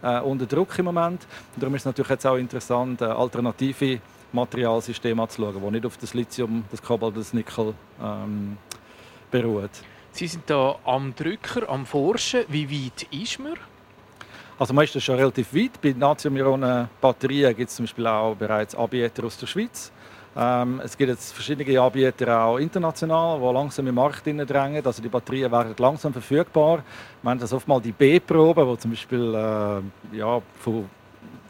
äh, 0.03 0.19
unter 0.19 0.45
Druck 0.45 0.77
im 0.77 0.85
Moment. 0.85 1.25
Und 1.55 1.63
darum 1.63 1.73
ist 1.73 1.81
es 1.81 1.85
natürlich 1.85 2.11
jetzt 2.11 2.27
auch 2.27 2.37
interessant, 2.37 3.01
äh, 3.01 3.05
alternative 3.05 3.99
Materialsysteme 4.31 5.23
anzuschauen, 5.23 5.55
die 5.59 5.71
nicht 5.71 5.85
auf 5.87 5.97
das 5.97 6.13
Lithium, 6.13 6.65
das 6.69 6.83
Kobalt, 6.83 7.17
das 7.17 7.33
Nickel 7.33 7.73
ähm, 7.99 8.57
beruhen. 9.31 9.69
Sie 10.13 10.27
sind 10.27 10.49
da 10.49 10.75
am 10.85 11.15
Drücker, 11.15 11.69
am 11.69 11.85
Forschen. 11.85 12.43
Wie 12.49 12.69
weit 12.69 13.07
ist 13.11 13.39
man? 13.39 13.53
Also 14.59 14.73
man 14.73 14.83
ist 14.83 14.95
das 14.95 15.03
schon 15.03 15.15
relativ 15.15 15.53
weit. 15.55 15.81
Bei 15.81 15.93
Natrium-Ionen-Batterien 15.97 17.55
gibt 17.55 17.69
es 17.69 17.75
zum 17.77 17.85
Beispiel 17.85 18.05
auch 18.05 18.35
bereits 18.35 18.75
Anbieter 18.75 19.23
aus 19.23 19.37
der 19.37 19.47
Schweiz. 19.47 19.91
Ähm, 20.35 20.81
es 20.83 20.97
gibt 20.97 21.09
jetzt 21.09 21.33
verschiedene 21.33 21.81
Anbieter 21.81 22.43
auch 22.43 22.57
international, 22.57 23.39
die 23.39 23.53
langsam 23.53 23.87
im 23.87 23.95
Markt 23.95 24.25
drängen. 24.25 24.85
Also 24.85 25.01
die 25.01 25.09
Batterien 25.09 25.51
werden 25.51 25.73
langsam 25.77 26.13
verfügbar. 26.13 26.83
Wir 27.21 27.31
haben 27.31 27.39
das 27.39 27.53
oftmals 27.53 27.83
die 27.83 27.91
B-Proben, 27.91 28.69
die 28.69 28.77
zum 28.77 28.91
Beispiel 28.91 29.33
äh, 29.33 30.17
ja, 30.17 30.41
von, 30.59 30.89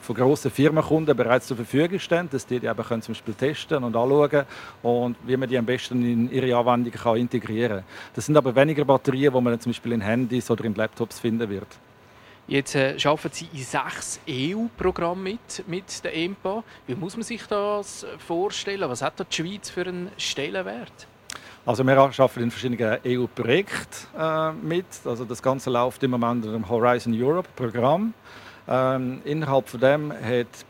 von 0.02 0.16
grossen 0.16 0.52
Firmenkunden 0.52 1.16
bereits 1.16 1.47
zur 1.47 1.58
Verfügung 1.58 1.99
stehen, 1.99 2.30
dass 2.30 2.45
die 2.45 2.60
die 2.60 2.68
eben 2.68 2.84
können 2.84 3.02
zum 3.02 3.14
Beispiel 3.14 3.34
testen 3.34 3.84
und 3.84 3.95
anschauen 3.95 4.45
und 4.82 5.16
wie 5.26 5.38
man 5.38 5.47
die 5.47 5.58
am 5.58 5.66
besten 5.66 6.04
in 6.04 6.32
ihre 6.32 6.58
Anwendungen 6.58 6.99
kann 6.99 7.18
integrieren 7.18 7.78
kann. 7.78 7.86
Das 8.16 8.26
sind 8.26 8.36
aber 8.36 8.56
weniger 8.56 8.84
Batterien, 8.84 9.34
die 9.34 9.41
man 9.41 9.60
zum 9.60 9.72
Beispiel 9.72 9.93
in 9.93 10.02
Handys 10.02 10.49
oder 10.49 10.66
in 10.66 10.76
Laptops 10.76 11.20
finden 11.20 11.49
wird. 11.49 11.68
Jetzt 12.47 12.76
äh, 12.76 12.97
arbeiten 13.06 13.30
Sie 13.32 13.47
in 13.54 13.64
sechs 13.64 14.20
EU-Programmen 14.28 15.24
mit, 15.24 15.64
mit 15.68 16.04
der 16.04 16.14
EMPA. 16.16 16.64
Wie 16.88 16.95
muss 16.95 17.16
man 17.16 17.24
sich 17.24 17.45
das 17.45 18.06
vorstellen? 18.18 18.89
Was 18.89 19.02
hat 19.02 19.20
da 19.20 19.24
die 19.24 19.34
Schweiz 19.34 19.70
für 19.70 19.88
einen 19.88 20.10
Stellenwert? 20.18 21.08
Also 21.66 21.84
wir 21.84 21.95
arbeiten 21.95 22.41
in 22.41 22.52
verschiedenen 22.52 22.97
EU-Projekten 23.06 24.20
äh, 24.20 24.52
mit. 24.52 24.86
Also 25.06 25.26
das 25.26 25.41
Ganze 25.41 25.70
läuft 25.70 26.02
im 26.04 26.12
Moment 26.12 26.43
unter 26.43 26.52
dem 26.52 26.68
Horizon 26.68 27.14
Europe 27.16 27.49
Programm. 27.56 28.14
Ähm, 28.72 29.22
innerhalb 29.26 29.67
von 29.67 29.82
dem 29.82 30.13
hat 30.13 30.22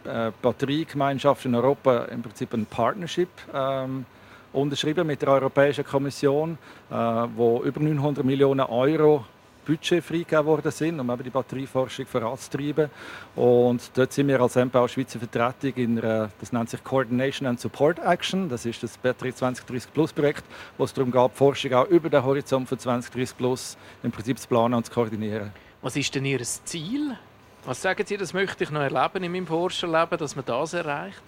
äh, 0.06 0.32
die 0.32 0.34
Batteriegemeinschaft 0.42 1.46
in 1.46 1.54
Europa 1.54 2.06
im 2.06 2.24
Prinzip 2.24 2.52
ein 2.56 2.66
Partnership 2.66 3.30
ähm, 3.54 4.06
unterschrieben 4.54 5.06
mit 5.06 5.22
der 5.22 5.30
Europäischen 5.30 5.86
Kommission, 5.86 6.58
äh, 6.90 6.96
wo 6.96 7.62
über 7.64 7.80
900 7.80 8.26
Millionen 8.26 8.62
Euro 8.62 9.24
Budget 9.68 10.04
freigegeben 10.04 10.48
worden 10.48 10.72
sind, 10.72 11.00
um 11.00 11.12
eben 11.12 11.24
die 11.24 11.30
Batterieforschung 11.30 12.08
voranzutreiben. 12.08 12.90
Und 13.36 13.92
dort 13.94 14.12
sind 14.12 14.30
wir 14.30 14.42
als 14.42 14.56
MPA 14.56 14.88
Schweizer 14.88 15.20
Vertretung 15.20 15.74
in 15.76 16.00
einer, 16.00 16.32
das 16.40 16.52
nennt 16.52 16.72
sich 16.72 16.84
Coordination 16.84 17.48
and 17.48 17.60
Support 17.60 18.00
Action. 18.00 18.50
Das 18.50 18.66
ist 18.66 18.82
das 18.82 18.98
Batterie 18.98 19.36
2030 19.36 19.94
Plus 19.94 20.12
Projekt, 20.12 20.44
wo 20.80 20.86
es 20.86 20.94
darum 20.96 21.12
geht, 21.12 21.32
Forschung 21.36 21.74
auch 21.74 21.88
über 21.88 22.10
den 22.10 22.24
Horizont 22.24 22.68
von 22.68 22.80
2030 22.80 23.38
Plus 23.38 23.78
im 24.02 24.12
Prinzip 24.12 24.40
zu 24.40 24.48
planen 24.48 24.74
und 24.74 24.88
zu 24.88 24.92
koordinieren. 24.92 25.52
Was 25.84 25.96
ist 25.96 26.16
denn 26.16 26.26
Ihr 26.26 26.42
Ziel? 26.42 27.16
Was 27.64 27.80
sagen 27.80 28.04
Sie, 28.08 28.18
das 28.18 28.34
möchte 28.34 28.64
ich 28.64 28.72
noch 28.72 28.82
erleben 28.82 29.24
in 29.24 29.32
meinem 29.32 29.46
Forscherleben, 29.46 30.18
dass 30.18 30.36
man 30.36 30.44
das 30.46 30.74
erreicht? 30.74 31.22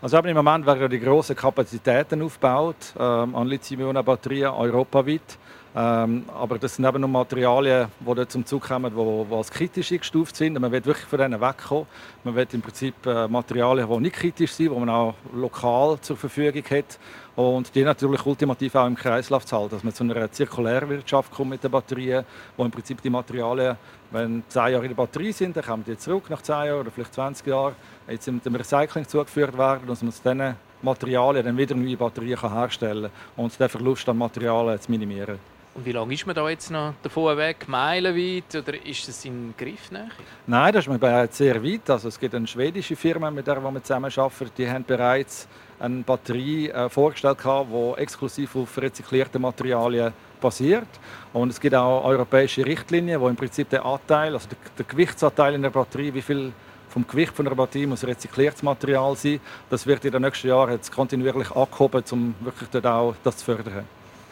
Also 0.00 0.16
eben 0.16 0.28
im 0.28 0.36
Moment 0.36 0.64
werden 0.64 0.88
die 0.88 0.98
grossen 0.98 1.36
Kapazitäten 1.36 2.22
aufgebaut 2.22 2.94
ähm, 2.98 3.34
an 3.34 3.46
Lithium-Ionen-Batterien 3.46 4.50
europaweit. 4.50 5.38
Ähm, 5.76 6.24
aber 6.32 6.58
das 6.58 6.76
sind 6.76 6.84
eben 6.84 7.00
noch 7.00 7.08
Materialien, 7.08 7.88
die 7.98 8.28
zum 8.28 8.46
Zug 8.46 8.62
kommen, 8.62 8.92
die, 8.94 9.24
die 9.28 9.34
als 9.34 9.50
kritisch 9.50 9.90
eingestuft 9.90 10.36
sind. 10.36 10.58
Man 10.60 10.70
will 10.70 10.84
wirklich 10.84 11.06
von 11.06 11.18
denen 11.18 11.40
wegkommen. 11.40 11.86
Man 12.22 12.36
will 12.36 12.46
im 12.52 12.62
Prinzip 12.62 12.94
äh, 13.06 13.26
Materialien, 13.26 13.88
die 13.88 13.98
nicht 13.98 14.14
kritisch 14.14 14.52
sind, 14.52 14.72
die 14.72 14.78
man 14.78 14.88
auch 14.88 15.14
lokal 15.34 15.98
zur 16.00 16.16
Verfügung 16.16 16.62
hat. 16.70 16.98
Und 17.34 17.74
die 17.74 17.82
natürlich 17.82 18.24
ultimativ 18.24 18.76
auch 18.76 18.86
im 18.86 18.94
Kreislauf 18.94 19.44
zu 19.44 19.56
halten, 19.56 19.74
dass 19.74 19.82
man 19.82 19.92
zu 19.92 20.04
einer 20.04 20.30
Zirkulärwirtschaft 20.30 21.32
kommt 21.32 21.50
mit 21.50 21.64
den 21.64 21.72
Batterien, 21.72 22.24
wo 22.56 22.64
im 22.64 22.70
Prinzip 22.70 23.02
die 23.02 23.10
Materialien, 23.10 23.76
wenn 24.12 24.44
10 24.46 24.62
Jahre 24.68 24.84
in 24.84 24.90
der 24.90 24.94
Batterie 24.94 25.32
sind, 25.32 25.56
dann 25.56 25.64
kommen 25.64 25.84
die 25.84 25.98
zurück 25.98 26.30
nach 26.30 26.42
10 26.42 26.54
Jahren 26.54 26.80
oder 26.82 26.92
vielleicht 26.92 27.12
20 27.14 27.44
Jahren, 27.48 27.74
jetzt 28.08 28.30
mit 28.30 28.46
dem 28.46 28.54
Recycling 28.54 29.08
zugeführt 29.08 29.58
werden, 29.58 29.88
dass 29.88 30.02
man 30.02 30.10
aus 30.10 30.22
diesen 30.22 30.54
Materialien 30.82 31.44
dann 31.44 31.56
wieder 31.56 31.74
neue 31.74 31.96
Batterien 31.96 32.38
herstellen 32.38 33.10
kann 33.34 33.44
und 33.44 33.58
den 33.58 33.68
Verlust 33.68 34.08
an 34.08 34.18
Materialien 34.18 34.80
zu 34.80 34.92
minimieren. 34.92 35.53
Und 35.74 35.84
wie 35.84 35.92
lange 35.92 36.14
ist 36.14 36.24
man 36.24 36.36
da 36.36 36.48
jetzt 36.48 36.70
noch 36.70 36.94
davon 37.02 37.36
weg? 37.36 37.66
Meilenweit? 37.66 38.54
Oder 38.54 38.86
ist 38.86 39.08
das 39.08 39.24
in 39.24 39.54
Griffnähe? 39.58 40.08
Nein, 40.46 40.72
das 40.72 40.84
ist 40.84 40.88
man 40.88 41.00
bereits 41.00 41.36
sehr 41.36 41.62
weit. 41.64 41.90
Also 41.90 42.08
es 42.08 42.18
gibt 42.18 42.32
eine 42.34 42.46
schwedische 42.46 42.94
Firma, 42.94 43.28
mit 43.28 43.46
der 43.46 43.60
wir 43.60 43.82
zusammenarbeiten, 43.82 44.50
die 44.56 44.70
haben 44.70 44.84
bereits 44.84 45.48
eine 45.80 46.04
Batterie 46.04 46.68
äh, 46.68 46.88
vorgestellt, 46.88 47.38
die 47.44 48.00
exklusiv 48.00 48.54
auf 48.54 48.78
rezyklierten 48.78 49.42
Materialien 49.42 50.12
basiert. 50.40 50.86
Und 51.32 51.50
es 51.50 51.60
gibt 51.60 51.74
auch 51.74 52.04
europäische 52.04 52.64
Richtlinien, 52.64 53.20
wo 53.20 53.28
im 53.28 53.34
Prinzip 53.34 53.68
der 53.70 53.84
Anteil, 53.84 54.32
also 54.32 54.48
der, 54.48 54.58
der 54.78 54.84
Gewichtsanteil 54.84 55.54
in 55.54 55.62
der 55.62 55.70
Batterie, 55.70 56.14
wie 56.14 56.22
viel 56.22 56.52
vom 56.88 57.04
Gewicht 57.04 57.34
von 57.34 57.44
der 57.44 57.56
Batterie 57.56 57.86
muss 57.86 58.06
rezykliertes 58.06 58.62
Material 58.62 59.16
sein. 59.16 59.40
Das 59.68 59.84
wird 59.84 60.04
in 60.04 60.12
den 60.12 60.22
nächsten 60.22 60.46
Jahren 60.46 60.70
jetzt 60.70 60.92
kontinuierlich 60.92 61.50
angehoben, 61.50 62.04
um 62.12 62.34
wirklich 62.38 62.68
dort 62.70 62.86
auch 62.86 63.16
das 63.24 63.38
zu 63.38 63.46
fördern. 63.46 63.84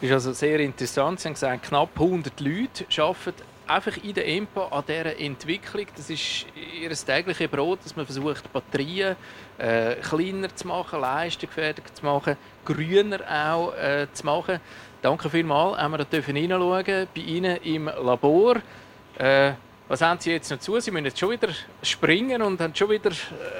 Ist 0.03 0.11
also 0.11 0.33
sehr 0.33 0.59
interessant. 0.59 1.21
Sie 1.21 1.29
haben 1.29 1.33
gesagt, 1.33 1.63
knapp 1.63 1.91
100 1.97 2.37
Leute 2.41 2.85
arbeiten 3.01 3.41
einfach 3.65 3.95
in 4.03 4.13
der 4.13 4.27
EMPA 4.27 4.67
an 4.67 4.83
dieser 4.85 5.17
Entwicklung. 5.17 5.85
Das 5.95 6.09
ist 6.09 6.45
ihr 6.77 6.89
tägliches 6.89 7.47
Brot, 7.47 7.79
dass 7.85 7.95
man 7.95 8.05
versucht, 8.05 8.51
Batterien 8.51 9.15
äh, 9.57 9.95
kleiner 9.95 10.53
zu 10.53 10.67
machen, 10.67 10.99
leistungsfähiger 10.99 11.83
zu 11.93 12.03
machen, 12.03 12.35
grüner 12.65 13.21
auch 13.29 13.73
äh, 13.75 14.07
zu 14.11 14.25
machen. 14.25 14.59
Danke 15.01 15.29
vielmals, 15.29 15.77
haben 15.77 15.91
wir 15.91 15.99
da 15.99 16.03
dürfen 16.03 16.35
reinschauen 16.35 17.07
bei 17.15 17.21
Ihnen 17.21 17.55
im 17.63 17.85
Labor. 17.85 18.57
Äh, 19.17 19.53
was 19.87 20.01
haben 20.01 20.19
Sie 20.19 20.31
jetzt 20.31 20.51
noch 20.51 20.59
zu? 20.59 20.81
Sie 20.81 20.91
müssen 20.91 21.05
jetzt 21.05 21.19
schon 21.19 21.31
wieder 21.31 21.47
springen 21.81 22.41
und 22.41 22.59
haben 22.59 22.75
schon 22.75 22.89
wieder 22.89 23.11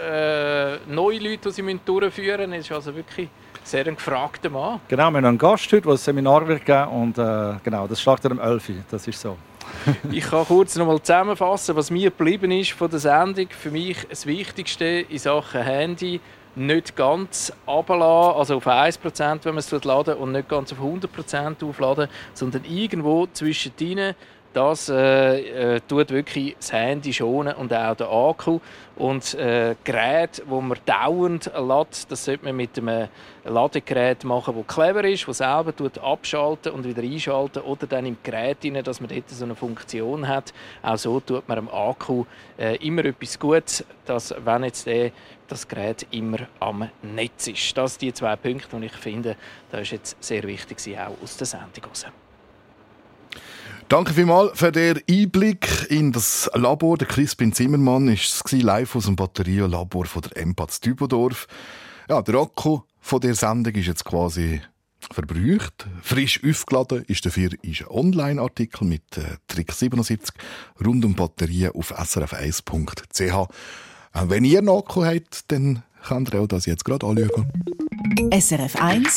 äh, 0.05 0.77
neue 0.93 1.19
Leute, 1.19 1.51
die 1.51 1.51
Sie 1.51 1.79
durchführen 1.85 2.49
müssen. 2.49 2.59
Das 2.59 2.65
ist 2.65 2.71
also 2.73 2.93
wirklich 2.93 3.29
sehr 3.63 3.87
ein 3.87 3.95
gefragter 3.95 4.49
Mann. 4.49 4.79
Genau, 4.87 5.09
wir 5.11 5.17
haben 5.17 5.25
einen 5.25 5.37
Gast 5.37 5.71
heute, 5.71 5.81
der 5.81 5.91
ein 5.91 5.97
Seminar 5.97 6.47
wird 6.47 6.65
geben 6.65 6.87
und 6.89 7.17
äh, 7.17 7.53
genau, 7.63 7.87
das 7.87 8.01
startet 8.01 8.31
um 8.31 8.39
11 8.39 8.69
Uhr. 8.69 8.75
Das 8.89 9.07
ist 9.07 9.19
so. 9.19 9.37
Ich 10.11 10.25
kann 10.25 10.45
kurz 10.45 10.75
noch 10.75 10.85
mal 10.85 11.01
zusammenfassen, 11.01 11.75
was 11.75 11.89
mir 11.89 12.09
geblieben 12.09 12.51
ist 12.51 12.71
von 12.71 12.89
der 12.89 12.99
Sendung. 12.99 13.47
Für 13.49 13.71
mich 13.71 13.97
das 14.09 14.25
Wichtigste 14.25 14.85
in 14.85 15.17
Sachen 15.17 15.61
Handy 15.61 16.19
nicht 16.55 16.95
ganz 16.95 17.51
runterlassen, 17.67 18.39
also 18.39 18.57
auf 18.57 18.67
1%, 18.67 19.39
wenn 19.43 19.55
man 19.55 19.57
es 19.57 19.71
laden 19.71 20.15
und 20.15 20.33
nicht 20.33 20.49
ganz 20.49 20.71
auf 20.71 20.79
100% 20.79 21.67
aufladen, 21.67 22.07
sondern 22.33 22.63
irgendwo 22.65 23.27
zwischendrin 23.27 24.13
das 24.53 24.87
äh, 24.89 25.75
äh, 25.75 25.81
tut 25.87 26.11
wirklich 26.11 26.55
das 26.57 26.71
Handy 26.71 27.11
schonen 27.11 27.55
und 27.55 27.73
auch 27.73 27.95
den 27.95 28.07
Akku. 28.07 28.59
Und 28.95 29.33
äh, 29.33 29.75
Gerät, 29.83 30.43
wo 30.45 30.61
man 30.61 30.77
dauernd 30.85 31.51
lädt, 31.57 32.11
das 32.11 32.25
sollte 32.25 32.45
man 32.45 32.55
mit 32.55 32.77
einem 32.77 33.07
Ladegerät 33.43 34.23
machen, 34.23 34.55
das 34.55 34.75
clever 34.75 35.03
ist, 35.03 35.27
das 35.27 35.39
selber 35.39 35.75
tut 35.75 35.97
abschalten 35.97 36.71
und 36.71 36.85
wieder 36.85 37.01
einschalten 37.01 37.63
oder 37.63 37.87
dann 37.87 38.05
im 38.05 38.17
Gerät 38.21 38.57
rein, 38.63 38.83
dass 38.83 39.01
man 39.01 39.09
dort 39.09 39.29
so 39.29 39.43
eine 39.43 39.55
Funktion 39.55 40.27
hat. 40.27 40.53
Auch 40.83 40.97
so 40.97 41.19
tut 41.19 41.47
man 41.47 41.57
am 41.57 41.69
Akku 41.69 42.25
äh, 42.57 42.75
immer 42.85 43.03
etwas 43.05 43.39
Gutes, 43.39 43.83
dass 44.05 44.33
wenn 44.45 44.63
jetzt 44.63 44.85
der 44.85 45.11
das 45.47 45.67
Gerät 45.67 46.07
immer 46.11 46.39
am 46.59 46.89
Netz 47.01 47.47
ist. 47.47 47.77
Das 47.77 47.93
sind 47.93 48.01
die 48.01 48.13
zwei 48.13 48.35
Punkte, 48.35 48.79
die 48.79 48.85
ich 48.85 48.93
finde, 48.93 49.35
das 49.71 49.81
ist 49.81 49.91
jetzt 49.91 50.23
sehr 50.23 50.43
wichtig, 50.43 50.97
auch 50.97 51.21
aus 51.21 51.37
der 51.37 51.47
Sendung 51.47 51.83
heraus. 51.83 52.05
Danke 53.89 54.13
vielmals 54.13 54.57
für 54.57 54.71
den 54.71 54.99
Einblick 55.09 55.87
in 55.89 56.11
das 56.11 56.49
Labor. 56.53 56.97
Der 56.97 57.07
Crispin 57.07 57.53
Zimmermann 57.53 58.07
war 58.07 58.13
es 58.13 58.51
live 58.51 58.95
aus 58.95 59.05
dem 59.05 59.15
Batterienlabor 59.15 60.05
von 60.05 60.21
der 60.23 60.37
Empatz 60.37 60.79
Dübendorf. 60.79 61.47
Ja, 62.09 62.21
der 62.21 62.35
Akku 62.35 62.79
von 62.99 63.21
der 63.21 63.35
Sendung 63.35 63.73
ist 63.73 63.87
jetzt 63.87 64.05
quasi 64.05 64.61
verbraucht. 65.11 65.87
Frisch 66.01 66.41
aufgeladen 66.43 67.03
ist 67.07 67.25
dafür 67.25 67.51
ist 67.61 67.81
ein 67.81 67.87
Online-Artikel 67.87 68.85
mit 68.85 69.17
äh, 69.17 69.37
Trick 69.47 69.71
77 69.71 70.33
rund 70.83 71.03
um 71.05 71.13
Batterien 71.13 71.71
auf 71.71 71.97
srf1.ch. 71.97 73.21
Äh, 73.21 74.29
wenn 74.29 74.45
ihr 74.45 74.59
einen 74.59 74.69
Akku 74.69 75.03
habt, 75.03 75.51
dann 75.51 75.83
könnt 76.03 76.33
ihr 76.33 76.41
auch 76.41 76.47
das 76.47 76.65
jetzt 76.65 76.85
gerade 76.85 77.05
anschauen. 77.05 77.51
SRF 78.31 78.75
1 78.75 79.15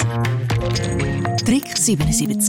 Trick 1.45 1.77
77 1.77 2.49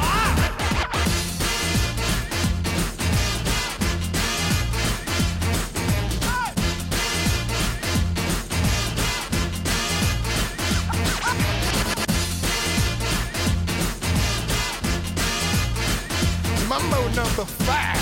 Mambo 16.71 17.03
number 17.09 17.43
five. 17.67 17.99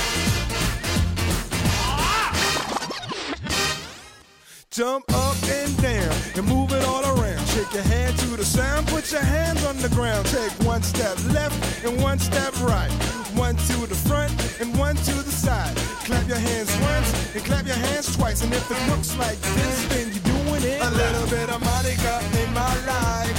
Jump 4.70 5.05
up 5.11 5.36
and 5.49 5.76
down 5.82 6.13
and 6.36 6.45
move 6.45 6.72
it 6.74 6.84
all 6.84 7.03
around. 7.03 7.43
Shake 7.47 7.74
your 7.74 7.82
hand 7.82 8.15
to 8.20 8.28
the 8.38 8.45
sound, 8.45 8.86
put 8.86 9.11
your 9.11 9.22
hands 9.22 9.65
on 9.65 9.76
the 9.78 9.89
ground. 9.89 10.28
Take 10.28 10.51
one 10.67 10.84
step 10.84 11.17
left 11.34 11.84
and 11.84 11.99
one 11.99 12.20
step 12.20 12.53
right. 12.61 12.91
One 13.34 13.55
to 13.55 13.88
the 13.88 13.95
front 13.95 14.32
and 14.61 14.78
one 14.78 14.95
to 14.97 15.13
the 15.13 15.32
side. 15.32 15.76
Clap 16.05 16.28
your 16.28 16.38
hands 16.38 16.70
once 16.78 17.36
and 17.36 17.43
clap 17.43 17.65
your 17.65 17.76
hands 17.76 18.15
twice. 18.15 18.43
And 18.43 18.53
if 18.53 18.70
it 18.70 18.91
looks 18.91 19.17
like 19.17 19.39
this, 19.57 19.86
then 19.88 20.13
you're 20.13 20.43
doing 20.45 20.63
it. 20.63 20.80
A 20.80 20.91
little 20.91 21.28
bit 21.28 21.49
of 21.49 21.59
Monica 21.59 22.22
in 22.39 22.53
my 22.53 22.86
life. 22.86 23.38